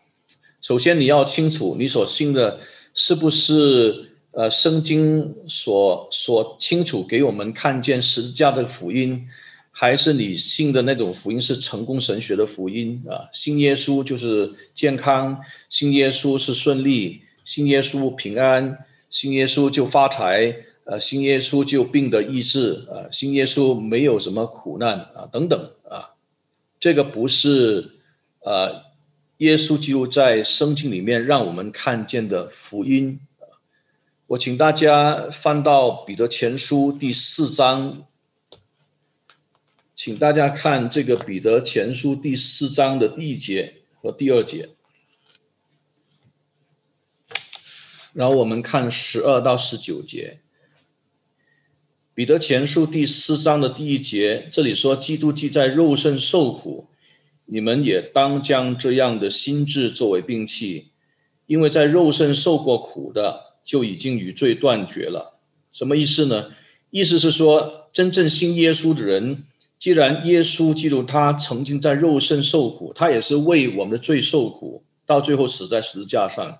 [0.60, 2.60] 首先你要清楚，你所信的
[2.92, 9.26] 是不是呃圣经所所清楚给我们看见十字架的福音。
[9.80, 13.24] 还是你信的那种福音是成功神学的福音啊？
[13.32, 20.54] 信耶稣就是健康，信耶稣是顺利，信耶稣平安，信耶稣就发财，
[20.84, 25.58] 呃，信耶稣就病得医治，啊，信耶稣没有什么苦难啊，等等
[25.88, 26.10] 啊，
[26.78, 27.92] 这个不是
[28.44, 28.82] 呃，
[29.38, 33.18] 耶稣基督在圣经里面让我们看见的福音。
[34.26, 38.04] 我请大家翻到彼得前书第四章。
[40.02, 44.70] 请大家看这个《彼得前书》第四章的第一节和第二节。
[48.14, 50.40] 然后我们看十二到十九节，
[52.14, 56.88] 彼得前书第四章的第一节，这里说：“基督既在肉身受苦，
[57.44, 60.92] 你们也当将这样的心智作为兵器，
[61.44, 65.38] 因为在肉身受过苦的，就已经与罪断绝了。”
[65.70, 66.52] 什么意思呢？
[66.88, 69.44] 意思是说，真正信耶稣的人，
[69.80, 76.58] 既然耶稣基督他曾经在肉身受苦，他也是为我们的罪受苦，到最后死在十字架上。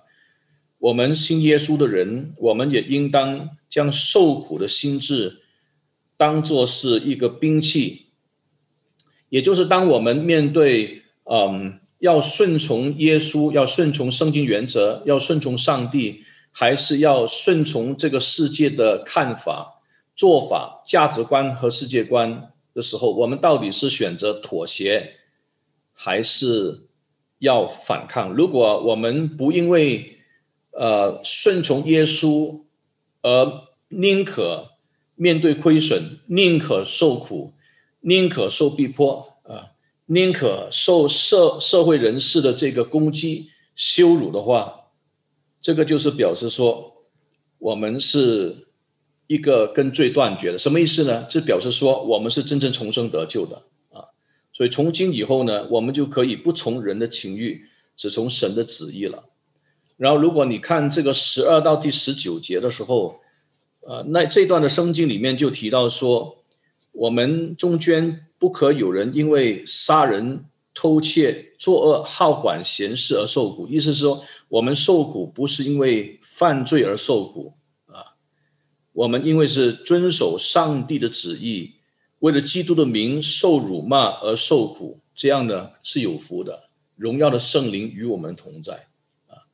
[0.79, 5.41] 我们信耶稣的人，我们也应当将受苦的心智
[6.17, 8.07] 当做是一个兵器，
[9.29, 19.79] 也就是当我们面对嗯要顺从耶稣、要顺从圣经原则、要顺从上帝，还是要顺从这个世界的看法、
[20.15, 25.17] 做法、价值观和世界观的时候，我们到底是选择妥协，
[25.93, 26.81] 还是
[27.39, 28.33] 要反抗？
[28.33, 30.17] 如果我们不因为
[30.71, 32.61] 呃，顺从耶稣，
[33.21, 34.71] 而宁可
[35.15, 37.51] 面对亏损，宁可受苦，
[37.99, 39.73] 宁可受逼迫啊，
[40.05, 44.85] 宁可受社社会人士的这个攻击、羞辱的话，
[45.61, 47.03] 这个就是表示说，
[47.59, 48.69] 我们是
[49.31, 50.57] 一个跟罪断绝的。
[50.57, 51.25] 什么意思呢？
[51.29, 53.55] 这表示说，我们是真正重生得救的
[53.91, 54.03] 啊。
[54.51, 57.65] 所以从今以后呢，我们就可以不从人的情欲，
[57.95, 59.23] 只从神的旨意了。
[59.95, 63.21] 然后，如果你看这个十二到第十九节的时候，
[63.87, 66.43] 呃，那这段的圣经里面就提到说，
[66.91, 73.65] 我们中间不可有人因为杀人、偷窃、作恶、好管闲事而受苦。
[73.67, 77.53] 意思是说，我们受苦不是因为犯罪而受苦，
[78.93, 81.73] 我们因为是遵守上帝的旨意，
[82.19, 86.69] 为了基督的名受辱骂而受苦，这样呢是有福的。
[86.95, 88.87] 荣耀的圣灵与我们同在。
[89.27, 89.47] 啊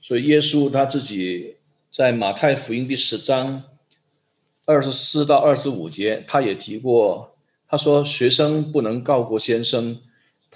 [0.00, 1.56] 所以耶稣他自己
[1.90, 3.64] 在马太福音第十章
[4.64, 7.34] 二十四到二十五节，他也提过，
[7.66, 9.98] 他说：“学生不能告过先生，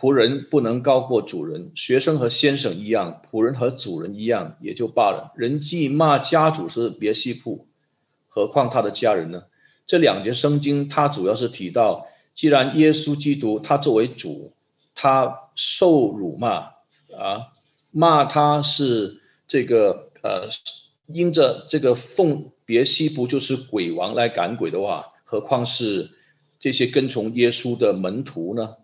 [0.02, 1.70] 仆人不能高过主人。
[1.76, 5.32] 学生和先生一样，仆人和主人一样，也就罢了。
[5.36, 7.68] 人既骂家主是别西卜，
[8.26, 9.44] 何况他的家人呢？”
[9.86, 14.52] 这两节圣经，它主要是提到，既然耶稣基督他作为主，
[14.92, 16.48] 他受辱骂
[17.16, 17.52] 啊，
[17.92, 19.20] 骂他是。
[19.48, 20.48] 这个呃，
[21.08, 26.10] 因着这个奉别西卜就是鬼王来赶鬼的话，何况是
[26.58, 28.76] 这些跟从耶稣的门徒呢？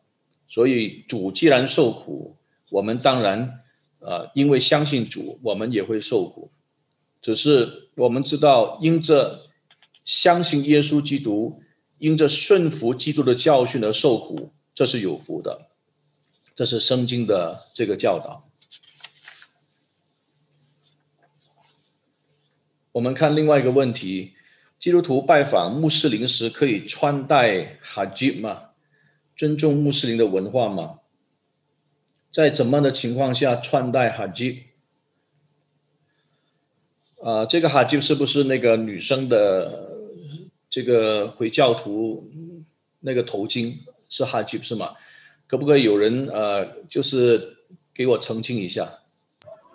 [0.49, 2.37] 所以主既然受苦，
[2.71, 3.61] 我们当然
[4.01, 6.51] 呃，因为相信主，我们也会受苦。
[7.21, 9.43] 只是我们知道，因着
[10.05, 11.61] 相信耶稣基督，
[11.99, 15.69] 因着顺服基督的教训而受苦，这是有福的。
[16.55, 18.49] 这是圣经的这个教导。
[22.93, 24.33] 我们看另外一个问题：
[24.79, 28.68] 基督徒拜访穆斯林时可以穿戴哈吉吗？
[29.39, 30.99] 尊重穆斯林的文化吗？
[32.31, 34.65] 在怎么样的情况下穿戴哈吉？
[37.23, 39.97] 啊，这个哈吉是不是那个女生的
[40.69, 42.29] 这个回教徒
[43.01, 43.79] 那个头巾
[44.09, 44.95] 是哈吉是吗？
[45.47, 47.59] 可不可以有人呃，就是
[47.95, 48.99] 给我澄清一下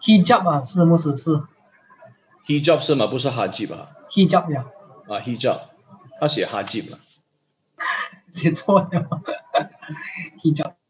[0.01, 1.41] ？hijab 啊，是穆斯是。
[2.45, 3.07] hijab 是吗？
[3.07, 4.65] 不是哈吉吧？hijab 呀。
[5.07, 5.59] 啊，hijab，
[6.19, 6.99] 他写哈吉了，
[8.33, 8.87] 写错了。
[10.41, 10.73] hijab。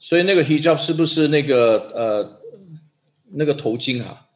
[0.00, 2.40] 所以那个 hijab 是不是那个呃
[3.30, 4.26] 那个头巾啊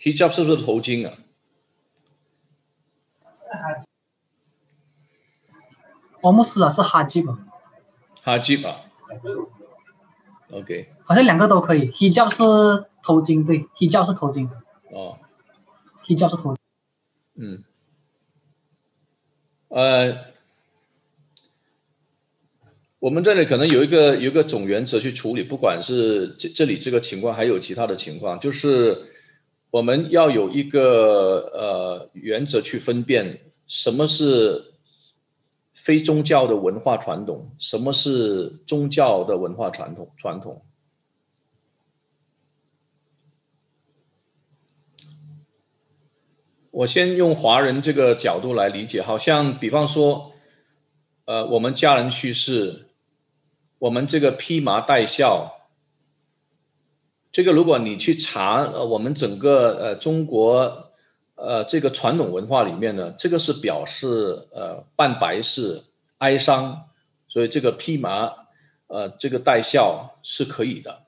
[0.00, 1.18] ？hijab 是不是头巾啊？
[6.22, 7.38] 我们是啊，是哈吉吧？
[8.22, 8.86] 哈吉吧。
[10.50, 11.90] OK，好像两个都可以。
[11.92, 14.48] Hijab 是头巾，对，Hijab 是头巾。
[14.90, 15.18] 哦
[16.08, 16.56] ，Hijab 是头。
[17.36, 17.62] 嗯，
[19.68, 20.16] 呃，
[22.98, 29.00] 我们这里可能有一个有一个总原则去处理，不管是这这里这个情况，还有其他的情况，就是
[29.70, 33.38] 我们要有一个呃原则去分辨
[33.68, 34.64] 什么是。
[35.80, 40.10] 非宗教的文化传统，什么是宗教的文化传统？
[40.16, 40.60] 传统，
[46.70, 50.32] 我先用华人这个角度来理解，好像比方说，
[51.24, 52.88] 呃，我们家人去世，
[53.78, 55.68] 我们这个披麻戴孝，
[57.32, 60.84] 这个如果你去查，呃，我们整个呃中国。
[61.40, 65.84] 呃，这个传统文化里面呢，这个是表示呃办白事、
[66.16, 66.88] 哀伤，
[67.28, 68.32] 所以这个披麻
[68.88, 71.02] 呃，这个戴孝是可以的，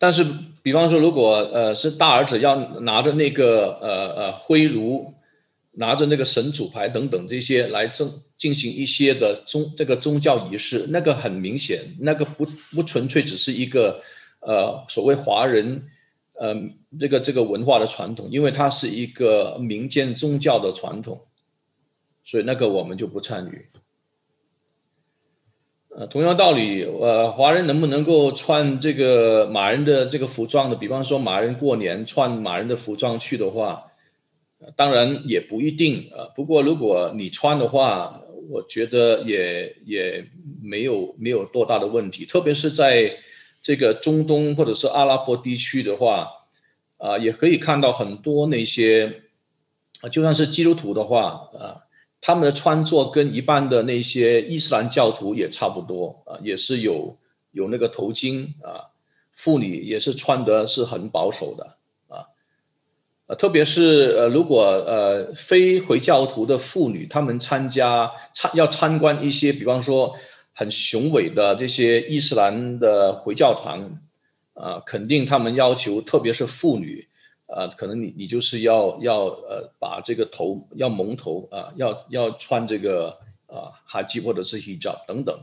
[0.00, 0.24] 但是，
[0.62, 5.12] 比方说，如果呃是大儿子要拿着那个呃呃灰炉，
[5.72, 14.00] 拿着那个神主牌等等这些来正进行一些的宗这个宗教仪式，那个很明显，那个不不纯粹只是一个
[14.40, 15.82] 呃所谓华人
[16.34, 16.54] 呃
[16.98, 21.20] 这个这个文化的传统，因为它是一个民间宗教的传统，
[22.24, 23.66] 所以那个我们就不参与。
[25.98, 30.76] 呃，同样道理，呃，华人能不能够穿这个马人的这个服装的？
[30.76, 33.82] 比方说，马人过年穿马人的服装去的话，
[34.76, 36.30] 当然也不一定啊。
[36.36, 40.24] 不过，如果你穿的话，我觉得也也
[40.62, 42.24] 没有没有多大的问题。
[42.24, 43.16] 特别是在
[43.60, 46.28] 这个中东或者是阿拉伯地区的话，
[46.98, 49.22] 啊，也可以看到很多那些
[50.00, 51.82] 啊，就算是基督徒的话啊。
[52.20, 57.16] 他们的穿着跟一般的那些伊斯兰教徒也差不多啊，也是有
[57.52, 58.90] 有那个头巾啊，
[59.32, 61.76] 妇女也是穿的是很保守的
[62.08, 62.26] 啊，
[63.28, 70.14] 呃，特别是呃，如果呃非回教徒的妇女，他们参加参要参观一些，比方说
[70.52, 73.98] 很雄伟的这些伊斯兰的回教堂
[74.54, 77.07] 啊，肯定他们要求，特别是妇女。
[77.48, 85.34] 啊，可能你你就是要要呃把这个头要蒙头啊，要要穿这个啊哈基或者是 hijab 等等，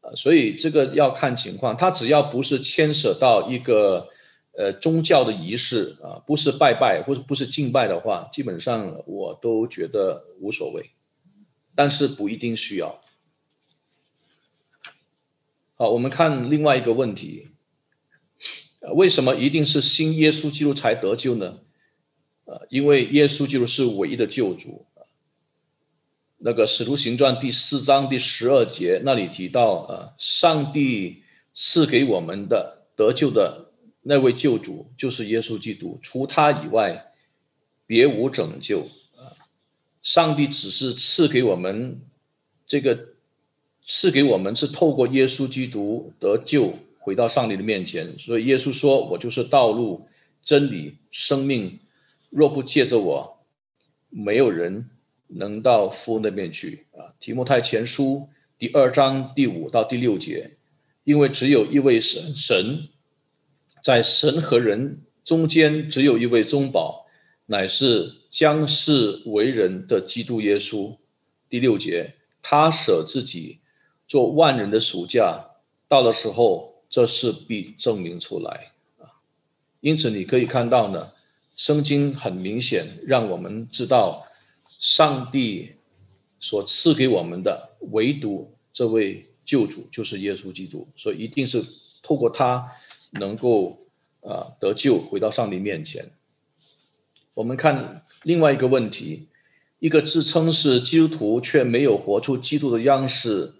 [0.00, 4.08] 啊，所以这个要看情况，它只要不是牵涉到一个
[4.56, 10.92] 呃宗教的仪式啊，不是拜拜或者不是敬拜的话，基本上我都觉得无所谓，
[11.74, 13.02] 但是不一定需要。
[15.76, 17.48] 好，我们看另外一个问题。
[18.92, 21.58] 为什么一定是新耶稣基督才得救呢？
[22.44, 24.84] 呃，因为耶稣基督是唯一的救主。
[26.38, 31.22] 那个使徒行传第四章第十二节那里提到，呃，上帝
[31.54, 33.70] 赐给我们的得救的
[34.02, 37.12] 那位救主就是耶稣基督，除他以外，
[37.86, 38.80] 别无拯救。
[39.16, 39.32] 啊，
[40.02, 42.02] 上帝只是赐给我们
[42.66, 43.14] 这个，
[43.86, 46.78] 赐给我们是透过耶稣基督得救。
[47.04, 50.08] 回到上帝的面前，所以耶稣说：“我就是道路、
[50.42, 51.78] 真理、生命，
[52.30, 53.44] 若不借着我，
[54.08, 54.88] 没有人
[55.26, 58.26] 能到父那边去。”啊，提摩太前书
[58.58, 60.56] 第二章第五到第六节，
[61.04, 62.88] 因为只有一位神，神
[63.82, 67.04] 在神和人中间只有一位中保，
[67.44, 70.96] 乃是将世为人的基督耶稣。
[71.50, 73.58] 第六节，他舍自己
[74.08, 75.50] 做万人的暑假，
[75.86, 76.72] 到的时候。
[76.94, 78.70] 这是必证明出来
[79.00, 79.10] 啊，
[79.80, 81.10] 因此你可以看到呢，
[81.56, 84.24] 圣经很明显让我们知道，
[84.78, 85.72] 上帝
[86.38, 91.60] 所赐给我们的唯独这位救主就是耶稣基督，所以一定是
[92.00, 92.64] 透过他
[93.10, 93.76] 能够
[94.20, 96.08] 啊得救，回到上帝面前。
[97.34, 99.26] 我们看另外一个问题，
[99.80, 103.52] 一个自称是基督徒却没有活出基督的样式。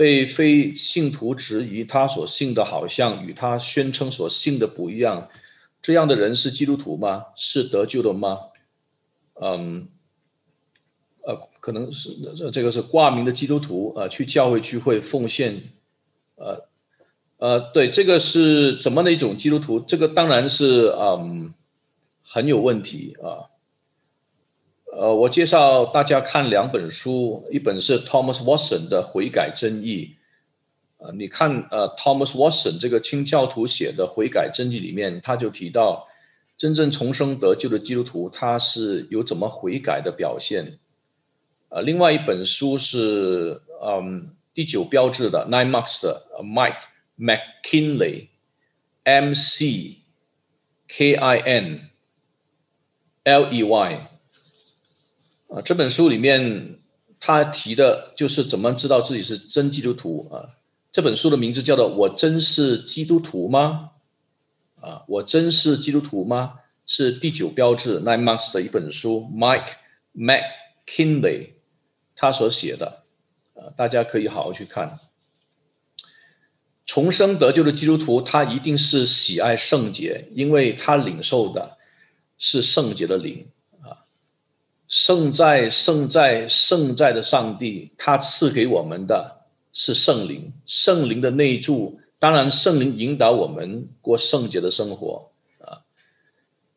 [0.00, 5.28] 被非信徒质疑，他所信的好像与他宣称所信的不一样，
[5.82, 7.26] 这样的人是基督徒吗？
[7.36, 8.38] 是得救的吗？
[9.34, 9.88] 嗯，
[11.20, 12.16] 呃，可能是
[12.50, 15.64] 这个是挂名的基督徒啊，去教会聚会奉献，
[16.36, 16.66] 呃，
[17.36, 19.80] 呃，对，这个是怎么的一种基督徒？
[19.80, 21.52] 这个当然是嗯
[22.24, 23.52] 很有问题啊。
[24.92, 30.06] 呃，我介绍大家看两本书，一本是 Thomas Watson 的《悔改真义》。
[30.98, 36.06] 呃，你看，呃，Thomas Watson 这个清教徒写的《悔改真义》里面，他就提到，
[36.56, 40.78] 真正重生得救的基督徒，他是有怎么悔改的表现。
[41.68, 46.82] 呃，另外一本书是，嗯，第九标志的 Nine Marks 的 Mike
[47.16, 49.98] McKinley，M C
[50.88, 51.90] K I N
[53.22, 54.09] L E Y。
[55.50, 56.78] 啊，这本书里面
[57.18, 60.56] 他提的就是怎么知道自己是真基督徒啊？
[60.92, 63.90] 这本书的名字叫做《我真是基督徒吗？》
[64.86, 66.54] 啊，我真是基督徒吗？
[66.86, 69.74] 是第九标志 Nine Months 的一本书，Mike
[70.16, 71.50] McKinley
[72.16, 73.04] 他所写的，
[73.54, 74.98] 啊，大家可以好好去看。
[76.84, 81.76] 重生得救的基督徒，他一定是喜爱圣洁，因为他领受的
[82.36, 83.46] 是圣洁的灵。
[84.90, 95.30] 圣在圣在圣在的上帝，他赐给我们的是圣灵，圣灵的内住，当然圣灵引导我们过圣洁的生活
[95.60, 95.86] 啊。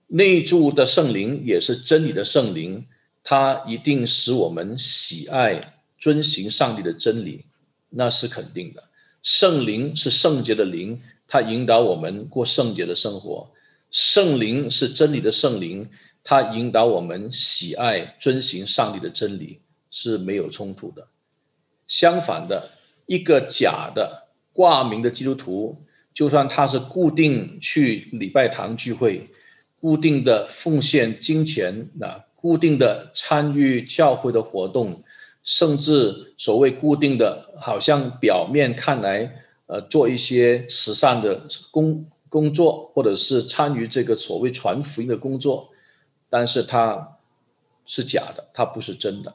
[0.06, 2.86] 内住的圣灵也是真理的圣灵，
[3.24, 5.60] 它一定使我们喜爱
[5.98, 7.46] 遵行上帝的真理，
[7.90, 8.84] 那是肯定的。
[9.24, 13.50] 圣灵是圣洁的灵，它引导我们过圣洁的生活。
[13.90, 15.90] 圣灵是真理的圣灵，
[16.24, 19.60] 他引导我们喜爱遵行上帝的真理，
[19.92, 21.08] 是没有冲突的。
[21.88, 22.72] 相反的，
[23.06, 29.30] 一个假的挂名的基督徒，就算他是固定去礼拜堂聚会，
[29.82, 35.04] 固定的奉献金钱，那固定的参与教会的活动，
[35.44, 45.70] 甚至所谓固定的，好像表面看来，呃，做一些慈善的工工作，或者是参与这个所谓传福音的工作，
[46.34, 47.20] 但是他
[47.86, 49.32] 是假的，他不是真的。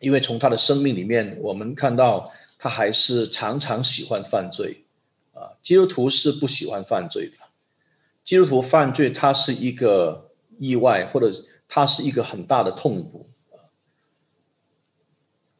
[0.00, 4.84] 因为从他的生命里面，我们看到他还是常常喜欢犯罪，
[5.34, 7.34] 啊，基督徒是不喜欢犯罪的。
[8.24, 11.30] 基督徒犯罪，他是一个意外，或者
[11.68, 13.28] 他是一个很大的痛苦。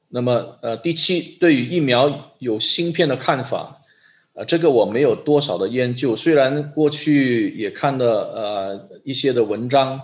[0.08, 3.82] 那么，呃，第七，对于疫苗有芯片的看法，
[4.32, 10.00] 呃，这个我没有多少的研究，虽然过去也看了呃一些的文章，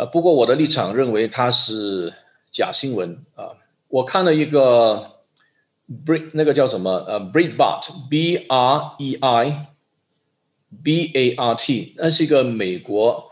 [0.00, 2.12] 呃，不过我的立场认为它是。
[2.52, 3.54] 假新闻啊！
[3.86, 5.20] 我看了一个
[6.04, 9.68] Brit 那个叫什么呃 Breitbart B R E I
[10.82, 13.30] B A R T，那是一个美国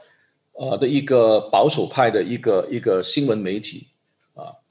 [0.53, 3.89] 呃的一个保守派的一个一个新闻媒体
[4.35, 4.63] 啊。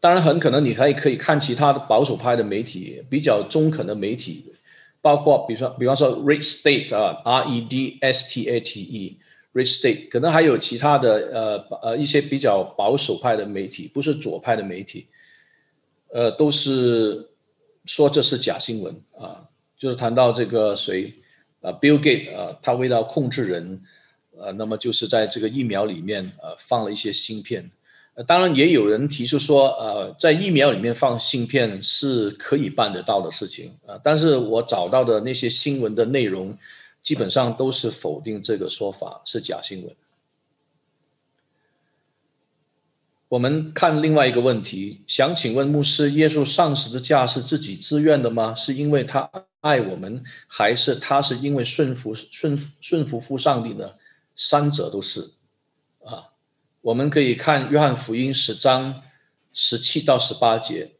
[0.00, 4.52] 当然，很可能你还可以看其他的保守派的媒体，比较中肯的媒体，
[5.00, 9.19] 包括比如说，比方说 Red State 啊，R E D S T A T E。
[9.52, 15.08] Rich State 可能还有其他的呃呃一些比较保守派的媒体，不是左派的媒体，
[16.12, 17.28] 呃，都是
[17.84, 19.42] 说这是假新闻啊，
[19.76, 21.12] 就是谈到这个谁
[21.62, 23.82] 啊，Bill Gates 啊，他为了控制人，
[24.38, 27.68] 呃，那么就是在这个疫苗里面呃放了一些芯片，
[28.28, 36.56] 当然也有人提出说，呃，在疫苗里面放芯片是可以办得到的事情啊，但是我找到的那些新闻的内容。
[37.02, 39.96] 基本上都是否定这个说法是假新闻。
[43.28, 48.54] 我们看另外一个问题，想请问牧师：耶稣上十字架是自己自愿的吗？
[48.56, 49.30] 是因为他
[49.60, 53.94] 爱我们，还是他是因为顺服顺顺服父上帝呢？
[54.34, 55.30] 三者都是。
[56.04, 56.32] 啊，
[56.80, 59.02] 我们可以看约翰福音十章
[59.52, 60.96] 十七到十八节，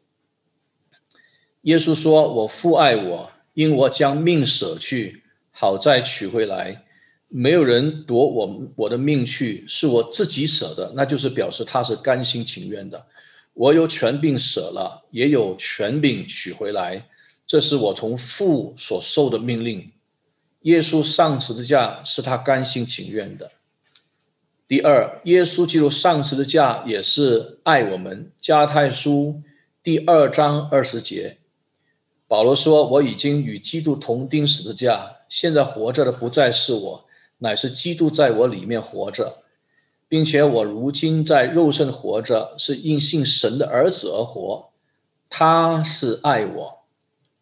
[1.63, 5.20] 耶稣说：“我父爱我，因我将命舍去。”
[5.61, 6.83] 好再取回来，
[7.27, 13.05] 没有人夺我我的命去，是我自己舍的，那就是表示他是甘心情愿的。
[13.53, 17.05] 我有权柄舍了，也有权柄取回来，
[17.45, 19.91] 这是我从父所受的命令。
[20.61, 23.51] 耶稣上十字架是他甘心情愿的。
[24.67, 28.31] 第二，耶稣基督上十字架也是爱我们。
[28.41, 29.43] 加太书
[29.83, 31.37] 第二章二十节，
[32.27, 37.05] 保罗说：“我已经与基督同钉十字架。”现在活着的不再是我，
[37.37, 39.43] 乃是基督在我里面活着，
[40.09, 44.71] 并且我如今在肉身活着，是因信神的儿子而活。
[45.29, 46.83] 他是爱我，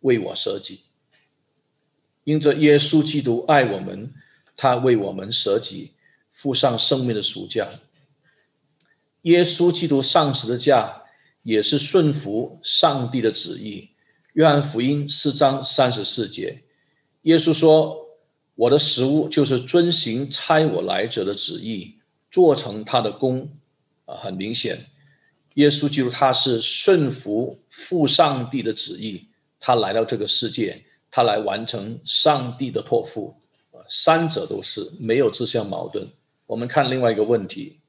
[0.02, 0.82] 为我舍己。
[2.26, 4.14] 因着耶稣基督爱我们，
[4.56, 5.94] 他为我们舍己，
[6.32, 7.70] 付上生命的赎价。
[9.24, 11.02] 耶稣基督上十字架，
[11.42, 13.90] 也是顺服上帝的旨意。
[14.34, 16.66] 约翰福音四章三十四节。
[17.24, 18.08] 耶稣说
[18.56, 21.96] ：“我的食物就是遵行差我来者的旨意，
[22.32, 23.50] 做成他的功。”
[24.06, 24.88] 啊，很明显，
[25.54, 29.28] 耶稣基督他是顺服父上帝的旨意，
[29.60, 33.36] 他来到这个世界，他来完成上帝的托付。
[33.88, 36.08] 三者都是没有自相矛盾。
[36.48, 37.80] 我们看另外一个问题。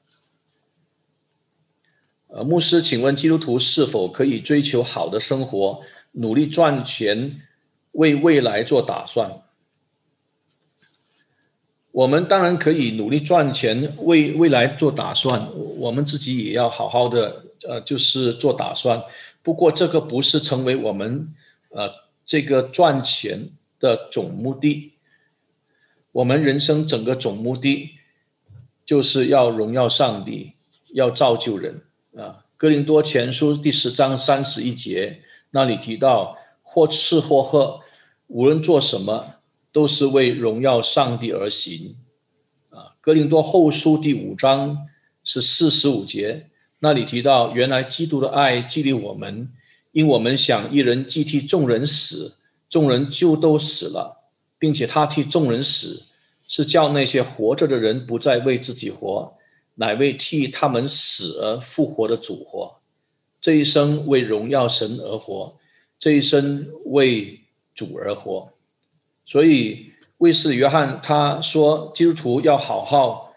[2.28, 7.40] 呃，牧师，请问基督徒是否可以追求好的生活，努力赚钱？
[7.92, 9.42] 为未来做打算，
[11.90, 15.48] 我们当然可以努力赚钱，为未来做打算。
[15.54, 19.02] 我们自己也要好好的，呃，就是做打算。
[19.42, 21.34] 不过，这个不是成为我们
[21.70, 21.90] 呃
[22.24, 23.48] 这个赚钱
[23.80, 24.92] 的总目的。
[26.12, 27.90] 我们人生整个总目的，
[28.86, 30.52] 就是要荣耀上帝，
[30.92, 31.82] 要造就人
[32.16, 32.44] 啊。
[32.56, 36.36] 哥林多前书第十章三十一节那里提到。
[36.72, 37.80] 或吃或喝，
[38.28, 39.34] 无论做什么，
[39.72, 41.96] 都是为荣耀上帝而行。
[42.68, 44.86] 啊，哥林多后书第五章
[45.24, 46.46] 是四十五节，
[46.78, 49.50] 那里提到，原来基督的爱激励我们，
[49.90, 52.36] 因我们想一人既替众人死，
[52.68, 56.04] 众人就都死了，并且他替众人死，
[56.46, 59.34] 是叫那些活着的人不再为自己活，
[59.74, 62.76] 乃为替他们死而复活的主活，
[63.40, 65.56] 这一生为荣耀神而活，
[66.00, 67.42] 这一生为
[67.72, 68.52] 主而活。
[69.24, 73.32] 所以，卫士约翰他说，基督徒要好好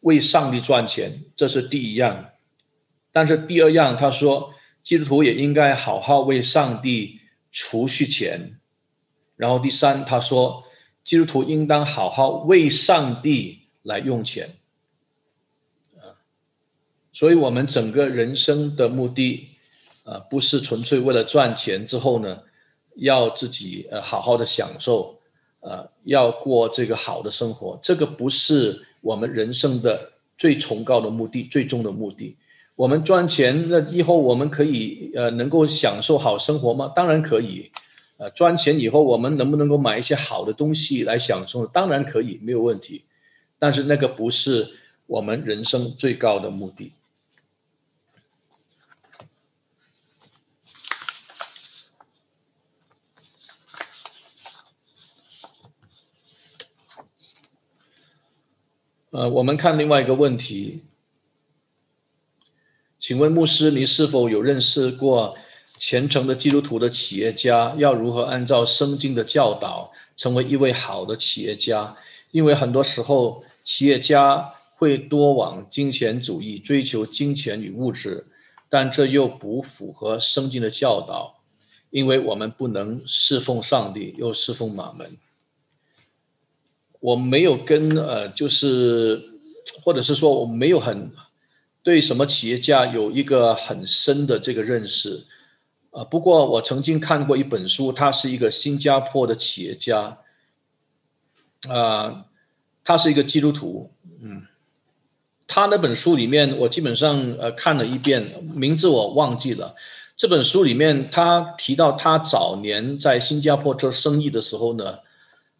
[0.00, 2.30] 为上帝赚钱，这是第一样。
[3.12, 4.52] 但是第二样，他说，
[4.82, 7.20] 基督徒也应该好好为上帝
[7.52, 8.58] 储蓄钱。
[9.36, 10.64] 然后第三，他说，
[11.04, 14.56] 基督徒应当好好为上帝来用钱。
[17.12, 19.48] 所以，我们整个人生的目的，
[20.06, 22.38] 啊，不是纯粹为了赚钱之后呢，
[22.94, 25.18] 要自己呃好好的享受，
[25.60, 32.36] 呃，要过这个好的生活，这个不是我们人生的最崇高的目的，最终的目的。
[32.76, 36.92] 我们赚钱，那以后我们可以呃能够享受好生活吗？
[36.94, 37.70] 当然可以。
[38.18, 41.66] 呃，赚钱以后，我们能不能够买一些好的东西来享受？
[41.66, 43.02] 当然可以，没有问题。
[43.58, 44.66] 但是那个不是
[45.06, 46.92] 我们人生最高的目的。
[59.10, 60.82] 呃，我们看另外一个问题，
[62.98, 65.36] 请问牧师，你是否有认识过
[65.78, 67.74] 虔诚的基督徒的企业家？
[67.78, 71.96] 要如何按照圣经的教导，成为一位好的企业家？
[72.32, 78.26] 因为很多时候，企业家会多往金钱主义，追求金钱与物质，
[78.68, 81.38] 但这又不符合圣经的教导，
[81.90, 85.16] 因为我们不能侍奉上帝又侍奉马门。
[87.00, 89.22] 我没有跟呃，就是
[89.84, 91.10] 或者是说我没有很
[91.82, 95.24] 对什么企业家有一个很深的这个认识，
[95.90, 100.18] 呃，不过我曾经看过一本书，他是一个新加坡的企业家，
[101.68, 102.24] 啊，
[102.82, 103.90] 他是一个基督徒，
[104.20, 104.42] 嗯，
[105.46, 109.74] 他那本书里面我基本上呃看了一遍，名字我忘记了。
[110.16, 115.00] 这本书里面他提到他早年在新加坡做生意的时候呢。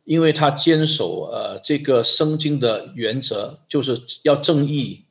[0.07, 5.03] 因为他坚守呃这个圣经的原则，就是要正义，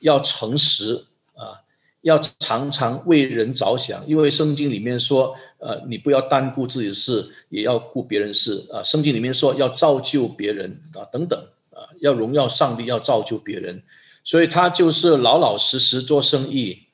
[0.00, 1.60] 要诚实啊，
[2.00, 4.02] 要常常为人着想。
[4.08, 8.82] 因为圣经里面说，呃，你不要单顾自己的事，也要顾别人事啊。
[8.82, 11.38] 圣经里面说要造就别人啊，等等
[11.70, 13.82] 啊，要荣耀上帝，要造就别人。
[14.24, 16.84] 所以他就是老老实实做生意。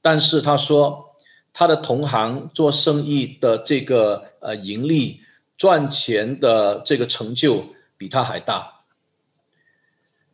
[0.00, 1.16] 但是他说，
[1.52, 5.19] 他的同行做生意的这个呃盈利。
[5.60, 8.80] 赚钱的这个成就比他还大，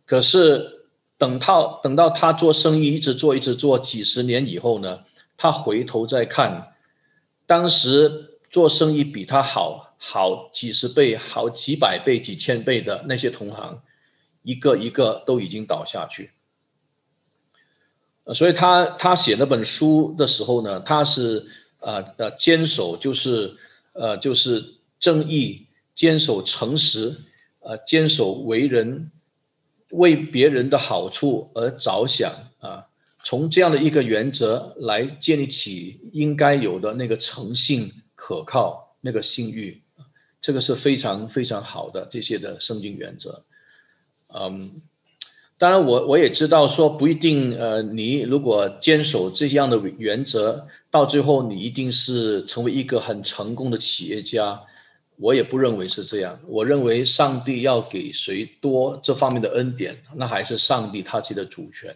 [0.05, 0.87] 可是
[1.19, 5.01] 等到等到他做生意一直做一直做几十年以后呢，
[5.37, 6.75] 他回头再看，
[7.45, 13.83] 当时做生意比他好好几十倍、好几百倍、几千倍的那些同行，
[14.45, 16.31] 一个一个都已经倒下去。
[18.33, 21.45] 所以他他写那本书的时候呢，他是
[21.81, 23.57] 呃呃坚守，就是
[23.93, 24.76] 呃就是。
[24.99, 27.15] 正义，坚守诚实，
[27.61, 29.11] 呃，坚守为人，
[29.91, 32.87] 为别人的好处而着想啊，
[33.25, 39.83] 从这样的一个原则来建立起应该有的那个诚信、可靠那个信誉，
[40.41, 43.43] 这个是非常非常好的这些的圣经原则。
[44.29, 44.81] 嗯，
[45.59, 54.61] 当然我我也知道说不一定，呃，你如果坚守这样的原则，到最后你一定是成为一个很成功的企业家。
[55.19, 56.39] 我也不认为是这样。
[56.47, 61.95] 我认为上帝要给谁多这方面的恩典，那还是上帝他自己的主权。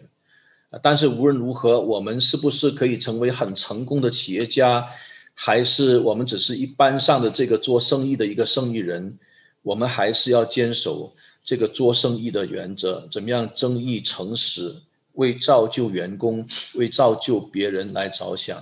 [0.81, 4.87] 但是无论如何，我们是不是可以成为很成功的企业家，
[5.33, 9.17] 还是我们只是一般上的这个做生意的一个生意人？
[9.63, 11.13] 我们还是要坚守
[11.43, 14.73] 这个做生意的原则，怎么样正义诚实，
[15.13, 18.57] 为造就员工，为造就别人来着想，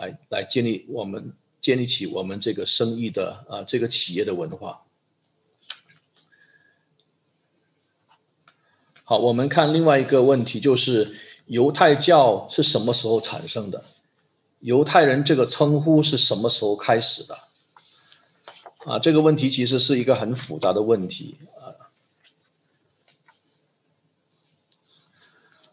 [0.00, 1.32] 来来建立我们。
[1.68, 4.84] 建立起我们这个生意的啊，这个企业的文化。
[9.04, 11.14] 好，我们看另外一个问题，就是
[11.44, 13.84] 犹太教是什么时候产生的？
[14.60, 17.38] 犹太人这个称呼是什么时候开始的？
[18.86, 21.92] 啊，这个问题其实是一个很复杂的问题啊。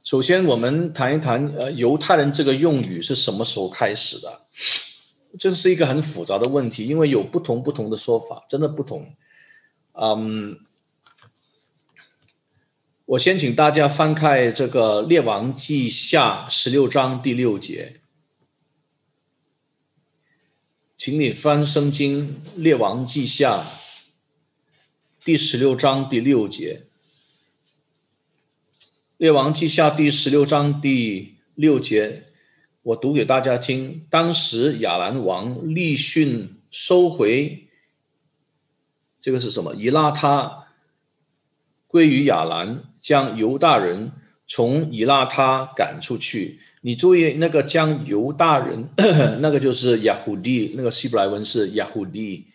[0.03, 4.41] 首先，我们谈一谈呃，犹太人这个用语是什么时候开始的？
[5.37, 9.15] 这是一个很复杂的问题，因为有不同不同的说法，真的不同。
[9.93, 10.59] 嗯，
[13.05, 18.01] 我先请大家翻开这个《列王记下》十六章第六节，
[20.97, 23.59] 请你翻《圣经》《列王记下》
[25.23, 26.83] 第十六章第六节。
[29.17, 32.24] 列王记下第十六章第六节，
[32.85, 34.05] 我读给大家听。
[34.11, 37.67] 当时亚兰王利逊收回，
[39.19, 39.73] 这个是什么？
[39.73, 40.67] 以拉他
[41.87, 44.11] 归于亚兰，将犹大人
[44.45, 46.59] 从以拉他赶出去。
[46.81, 48.87] 你注意那个将犹大人，
[49.41, 52.45] 那个就是亚胡利，那个希伯来文是亚胡利。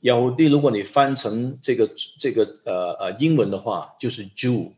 [0.00, 4.72] 亚胡利，如果你翻成这个这个呃呃英文的话，就是 Jew。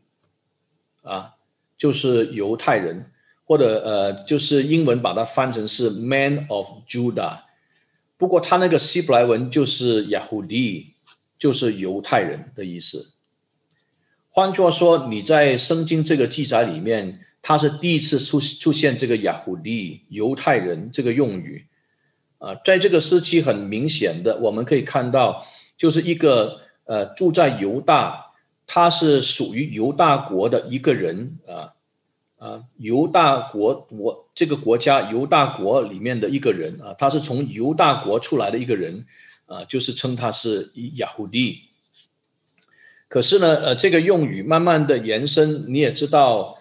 [1.01, 1.35] 啊，
[1.77, 3.10] 就是犹太人，
[3.51, 7.39] 或者呃，就是英文把它翻成是 Man of Judah，
[8.15, 10.93] 不过他那个希伯来文就是雅胡利，
[11.37, 13.15] 就是犹太人的意思。
[14.29, 21.65] 换句话说，你在圣经这个记载里面，他是第一次出出现这个雅胡利犹太人这个用语。
[22.37, 25.45] 啊，在这个时期很明显的，我们可以看到，
[25.75, 28.27] 就是一个呃住在犹大。
[28.65, 31.75] 他是属于犹大国的一个人啊
[32.41, 39.05] 啊，犹大国国这个国家犹大国里面的一个人啊，他是从犹大国出来的一个人
[39.45, 41.59] 啊，就是称他是雅胡利。
[43.07, 46.57] 可是呢，呃，这个用语慢慢的延伸，你也知道，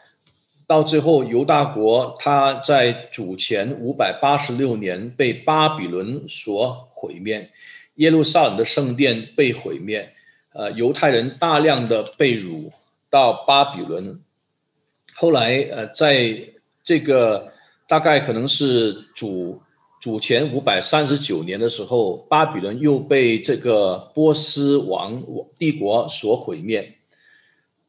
[0.67, 7.51] 到最后犹大国他在主前五百八十六年被巴比伦所毁灭，
[7.95, 10.13] 耶路撒冷的圣殿被毁灭。
[10.53, 12.71] 呃，犹太人大量的被掳
[13.09, 14.21] 到巴比伦，
[15.21, 16.35] 后来呃，在
[16.83, 17.53] 这个
[17.87, 19.61] 大概可能是主
[20.01, 25.23] 主前五百三十九年的时候，巴比伦又被这个波斯王
[25.59, 26.95] 帝国所毁灭。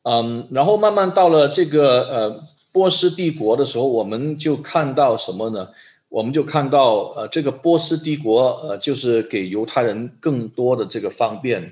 [0.03, 5.69] 嗯，然后慢慢到了这个呃波斯帝国的时候，我们就看到什么呢？
[6.09, 11.71] 我们就看到呃这个波斯帝国呃就是给犹太人更多的这个方便。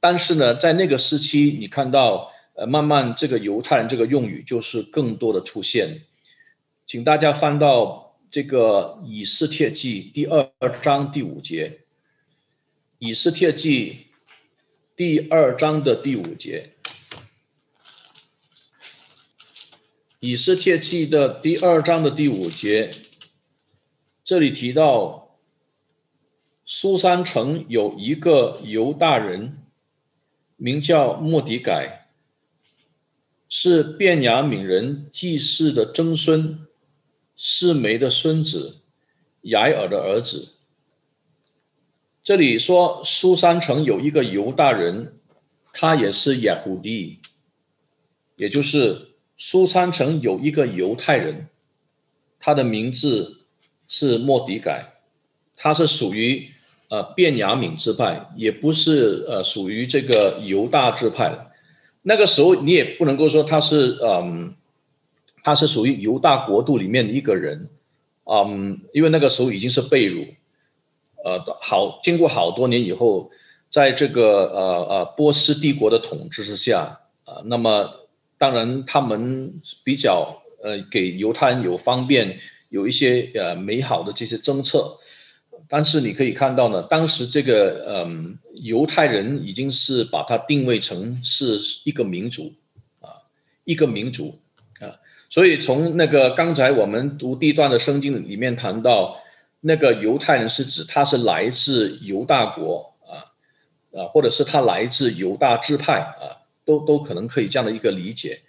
[0.00, 6.02] 但是呢，在那个时期，你看到，呃，慢慢这个犹太人这个用语就是更多的出现，
[6.86, 10.50] 请大家翻到这个以斯帖记第二
[10.82, 11.80] 章第五节，
[12.98, 14.06] 以斯帖记
[14.96, 16.72] 第二章的第五节，
[20.20, 22.90] 以斯帖记的第二章的第五节，
[24.24, 25.38] 这里提到
[26.64, 29.62] 苏山城有一个犹大人。
[30.58, 32.05] 名叫莫迪改，
[33.58, 36.58] 是便雅悯人祭祀的曾孙，
[37.38, 38.82] 是梅的孙子，
[39.40, 40.50] 雅尔的儿子。
[42.22, 45.14] 这里说苏三城有一个犹大人，
[45.72, 47.20] 他也是雅胡利，
[48.36, 51.48] 也就是苏三城有一个犹太人，
[52.38, 53.38] 他的名字
[53.88, 55.00] 是莫迪改，
[55.56, 56.50] 他是属于。
[56.88, 61.45] 呃，便雅敏支派也不是呃属于这个犹大支派
[62.08, 64.54] 那个时候你也不能够说他是嗯，
[65.42, 67.68] 他是属于犹大国度里面的一个人，
[68.24, 70.28] 嗯，因为那个时候已经是被掳，
[71.24, 73.28] 呃，好经过好多年以后，
[73.68, 78.06] 在这个呃呃波斯帝国的统治之下啊，那么
[78.38, 79.52] 当然他们
[79.82, 82.38] 比较呃给犹太人有方便，
[82.68, 84.96] 有一些呃美好的这些政策。
[85.68, 92.54] 但是你可以看到呢，当时这个嗯，犹太人已经是把它定位成是一个民族
[93.00, 93.10] 啊，
[93.64, 94.38] 一个民族
[94.78, 94.94] 啊，
[95.28, 99.20] 所以从那个刚才我们读第一段的圣经里面谈到，
[99.60, 103.34] 那个犹太人是指他是来自犹大国啊
[103.98, 108.40] 啊，或者是他来自犹大支派啊，都都可能可以这样的一个理解。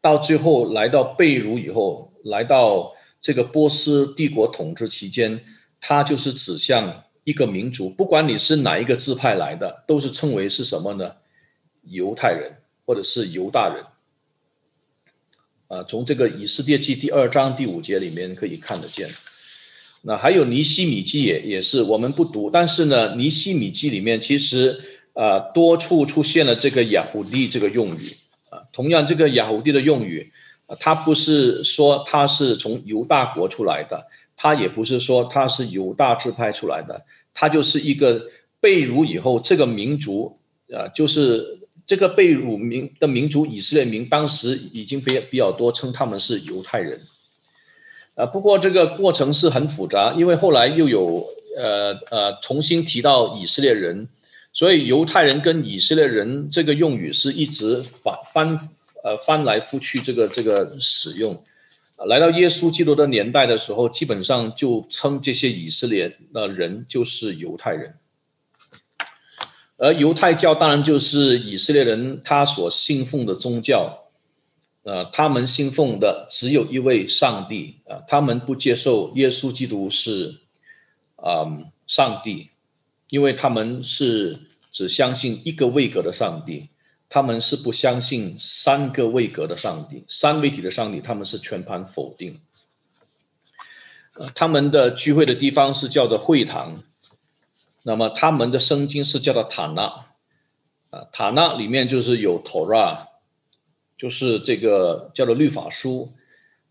[0.00, 5.40] 到最后来到贝鲁以后，来到这个波斯帝国统治期间。
[5.86, 11.12] 它就是指向一个民族，不管你是哪一个支派来的，都是称为是什么呢？
[11.82, 12.54] 犹太人
[12.86, 13.84] 或者是犹大人。
[15.68, 19.10] 啊，从这个以斯帖记第二章第五节里面可以看得见。
[20.00, 24.80] 那还有尼西米记也也是我们不读，但是呢，尼西米记里面其实
[25.12, 28.10] 啊多处出现了这个雅胡利这个用语
[28.48, 28.62] 啊。
[28.72, 30.32] 同样，这个雅胡利的用语
[30.64, 34.06] 啊，它不是说它是从犹大国出来的。
[34.36, 38.26] 他也不是说他是犹大支派出来的，他就是一个
[38.60, 40.38] 被掳以后，这个民族
[40.72, 47.00] 啊，就是这个被掳民的民族以色列民，当时已经比比较多称他们是犹太人，
[48.14, 54.08] 啊，不过这个过程是很复杂，因为后来又有呃呃重新提到以色列人，
[54.52, 58.56] 所以犹太人跟以色列人这个用语是一直翻翻
[59.04, 61.44] 呃翻来覆去这个这个使用。
[61.96, 67.94] 来到耶稣基督的年代的时候，基本上就称这些以色列的人就是犹太人，
[69.76, 74.00] 而犹太教当然就是以色列人他所信奉的宗教。
[74.82, 80.40] 呃，他们信奉的只有一位上帝啊，他们不接受耶稣基督是
[81.16, 81.48] 啊
[81.86, 82.50] 上帝，
[83.08, 84.40] 因为他们是
[84.70, 86.68] 只相信一个位格的上帝，
[87.14, 92.40] 他们是不相信三个位格的上帝，三位体的上帝，他们是全盘否定。
[94.14, 96.82] 呃，他们的聚会的地方是叫做会堂，
[97.84, 100.06] 那么他们的圣经是叫做塔纳，
[100.90, 103.06] 啊，塔纳里面就是有 Torah，
[103.96, 106.10] 就是这个叫做律法书，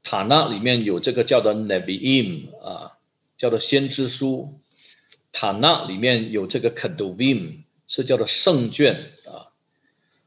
[0.03, 2.97] 塔纳里面有这个叫做 Neviim 啊，
[3.37, 4.59] 叫做先知书，
[5.31, 9.13] 塔纳里面有这个 Keduvim 是叫做圣卷，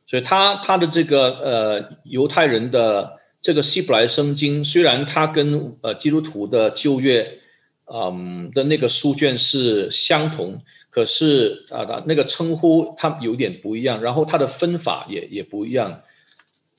[0.06, 3.14] 所以他他的这个呃犹太人的。
[3.42, 7.38] 这个希伯来圣经虽然它跟呃基督徒的旧约，
[7.84, 10.60] 嗯的那个书卷是相同，
[10.90, 16.02] 可是啊那个称呼它有点不一样，然后它的分法也也不一样，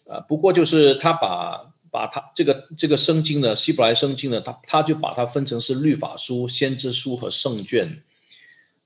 [0.10, 8.04] 啊不过就是他把把它这个这个圣经呢希伯来圣经呢，他他就把它分成是律法书、先知书和圣卷，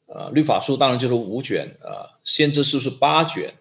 [0.05, 3.51] 呃律法书当然就是五卷啊，先知书是八卷，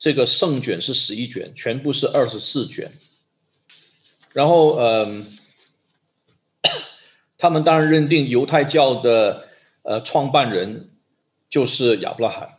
[0.00, 2.90] 这个圣卷是十一卷，全部是二十四卷。
[4.32, 5.38] 然后，嗯，
[7.36, 9.48] 他们当然认定犹太教的
[9.82, 10.90] 呃创办人
[11.48, 12.56] 就是亚伯拉罕。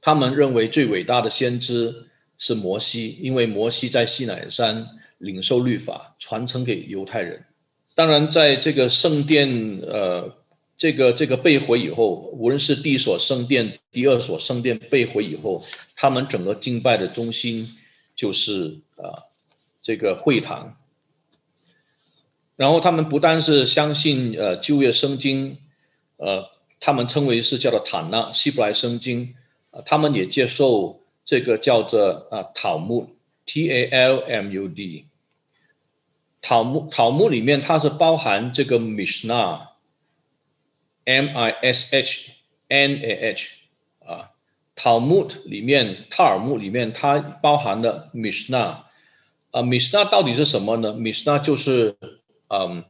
[0.00, 2.08] 他们认为最伟大的先知
[2.38, 4.86] 是摩西，因为摩西在西乃山
[5.18, 7.44] 领受律法，传承给犹太人。
[7.94, 10.32] 当然，在这个圣殿，呃，
[10.78, 15.62] 这个这个被毁以后，无论是第一所圣殿、第二所圣殿被毁以后，
[15.94, 17.76] 他们整个敬拜的中心
[18.16, 19.28] 就是啊。
[19.80, 20.76] 这个会堂，
[22.56, 25.56] 然后他们不单是相信呃旧约圣经，
[26.18, 26.44] 呃，
[26.78, 29.34] 他们称为是叫做坦纳希伯来圣经，
[29.70, 35.06] 啊，他们也接受这个叫做啊塔木 T A L M U D，
[36.42, 39.67] 塔木塔木里面它是包含这个 mishna
[41.08, 42.32] M I S H
[42.68, 43.48] N A H
[44.04, 44.32] 啊，
[44.76, 48.80] 塔木里面塔尔木里面它包含的 Mishnah。
[49.50, 50.92] 啊，米斯纳到底是什么呢？
[50.92, 51.96] 米斯纳就是，
[52.48, 52.84] 嗯，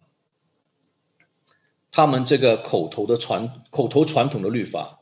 [1.93, 4.99] 他们这个口头的传口头传统的律法。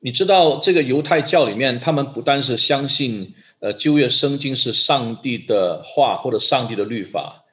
[0.00, 7.44] 你知道，这个犹太教里面，他们不单是相信，呃，旧约圣经是上帝的话或者上帝的律法，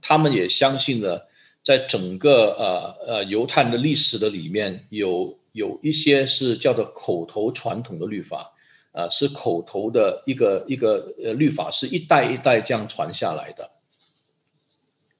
[0.00, 1.28] 他们也相信了，
[1.64, 8.52] 在整个呃呃犹太的历史的里面，有有一些是叫做口头传统的律法。
[8.96, 13.72] 啊，是口头的一个一个呃律法，是一代一代这样传下来的，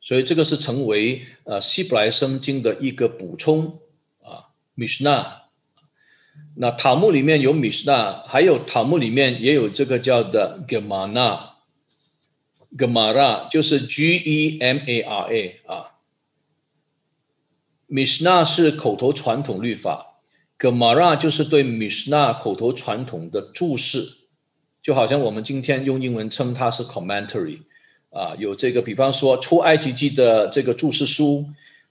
[0.00, 3.80] 所以这个是成为呃希伯来圣经的一个补充
[4.22, 4.46] 啊
[4.76, 5.26] mishna。
[6.54, 15.93] 那塔木里面有 mishna 还有塔木里面也有这个叫的 Gemara，Gemara 就是 G E M A R A 啊
[17.88, 20.10] mishna 是口头传统律法。
[20.56, 24.06] Gemara 就是对 mishna 口头传统的注释，
[24.80, 27.58] 就好像我们今天用英文称它是 commentary，
[28.10, 31.46] 啊，有这个，比方说出埃及记的这个注释书，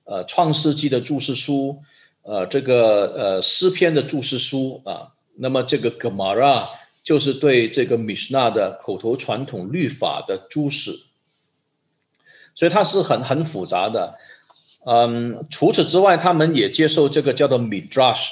[0.05, 1.77] 呃，创世纪的注释书，
[2.23, 6.65] 呃，这个呃诗篇的注释书啊，那么这个 Gemara
[7.03, 10.97] 就是对这个 mishna 的口头传统律法的注释，
[12.55, 14.15] 所以它是很很复杂的，
[14.85, 18.31] 嗯，除此之外，他们也接受这个叫做 Midrash。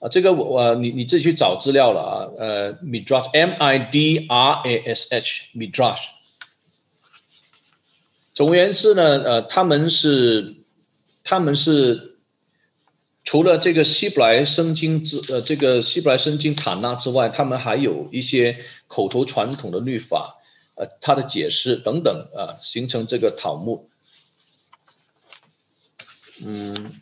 [0.00, 6.00] 啊，这个我我你你自己去找资料了啊，呃，midrash m i d r a s h midrash。
[8.34, 10.56] 总而言之呢，呃，他们是
[11.22, 12.18] 他们是
[13.22, 18.58] 除了这个希伯来圣经之呃这个希伯来圣经塔纳之外，他们还有一些
[18.88, 20.36] 口头传统的律法，
[20.74, 23.88] 呃，它的解释等等啊，形成这个讨木。
[26.46, 26.92] 嗯。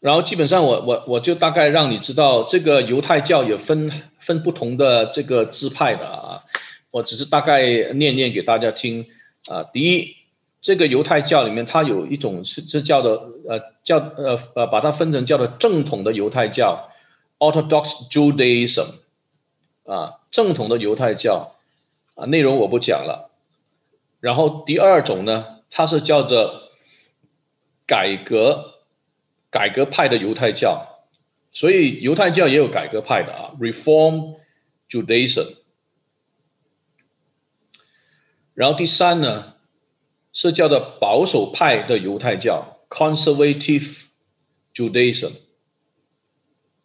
[0.00, 6.44] 然后基本上，我我我就大概让你知道，这个犹太教也分分不同的这个支派的啊。
[6.92, 9.04] 我只是大概念念给大家听
[9.48, 9.64] 啊。
[9.64, 10.16] 第一，
[10.60, 13.10] 这个犹太教里面，它有一种是是叫的
[13.48, 16.88] 呃叫呃呃把它分成叫做正统的犹太教
[17.38, 18.86] （Orthodox Judaism）
[19.84, 21.54] 啊，正统的犹太教
[22.14, 23.30] 啊，内容我不讲了。
[24.20, 26.65] 然后第二种呢，它是叫做
[27.86, 28.74] 改革。
[29.48, 31.06] 改革派的犹太教，
[31.50, 34.36] 所以犹太教也有改革派的啊，Reform
[34.90, 35.58] Judaism。
[38.52, 39.54] 然后第三呢，
[40.30, 44.02] 是叫做保守派的犹太教，Conservative
[44.74, 45.32] Judaism。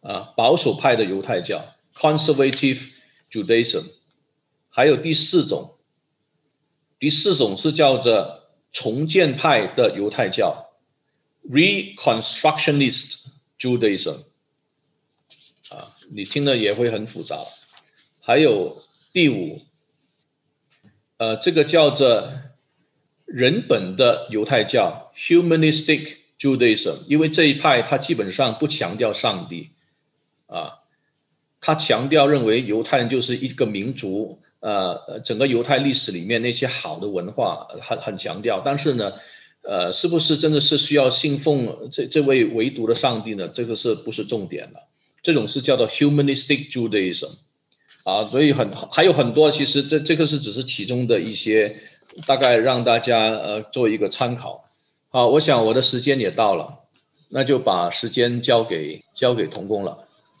[0.00, 2.88] 啊，保守派的犹太教，Conservative
[3.30, 3.84] Judaism。
[4.70, 5.76] 还有第四种
[6.98, 10.61] 第四种是叫做重建派的犹太教
[11.48, 13.26] （Reconstructionist
[13.58, 14.24] Judaism）。
[15.70, 17.38] 啊，你听了也会很复杂。
[18.20, 18.82] 还有
[19.12, 19.62] 第五，
[21.16, 22.32] 呃，这个叫做
[23.24, 29.70] 人本的犹太教 （Humanistic Judaism），因为这一派它基本上不强调上帝，
[30.46, 30.80] 啊，
[31.60, 34.40] 他强调认为犹太人就是一个民族。
[34.60, 39.12] 呃，整个犹太历史里面那些好的文化很很强调，但是呢，
[39.62, 43.46] 呃，是不是真的是需要信奉这这位唯独的上帝呢？
[43.48, 44.88] 这个是不是重点了？
[45.22, 47.30] 这种是叫做 humanistic Judaism，
[48.02, 51.76] 啊，所以很还有很多，其实这这个是只是其中的一些，
[52.26, 54.68] 大概让大家呃做一个参考。
[55.10, 56.80] 好，我想我的时间也到了，
[57.28, 59.96] 那就把时间交给交给童工了。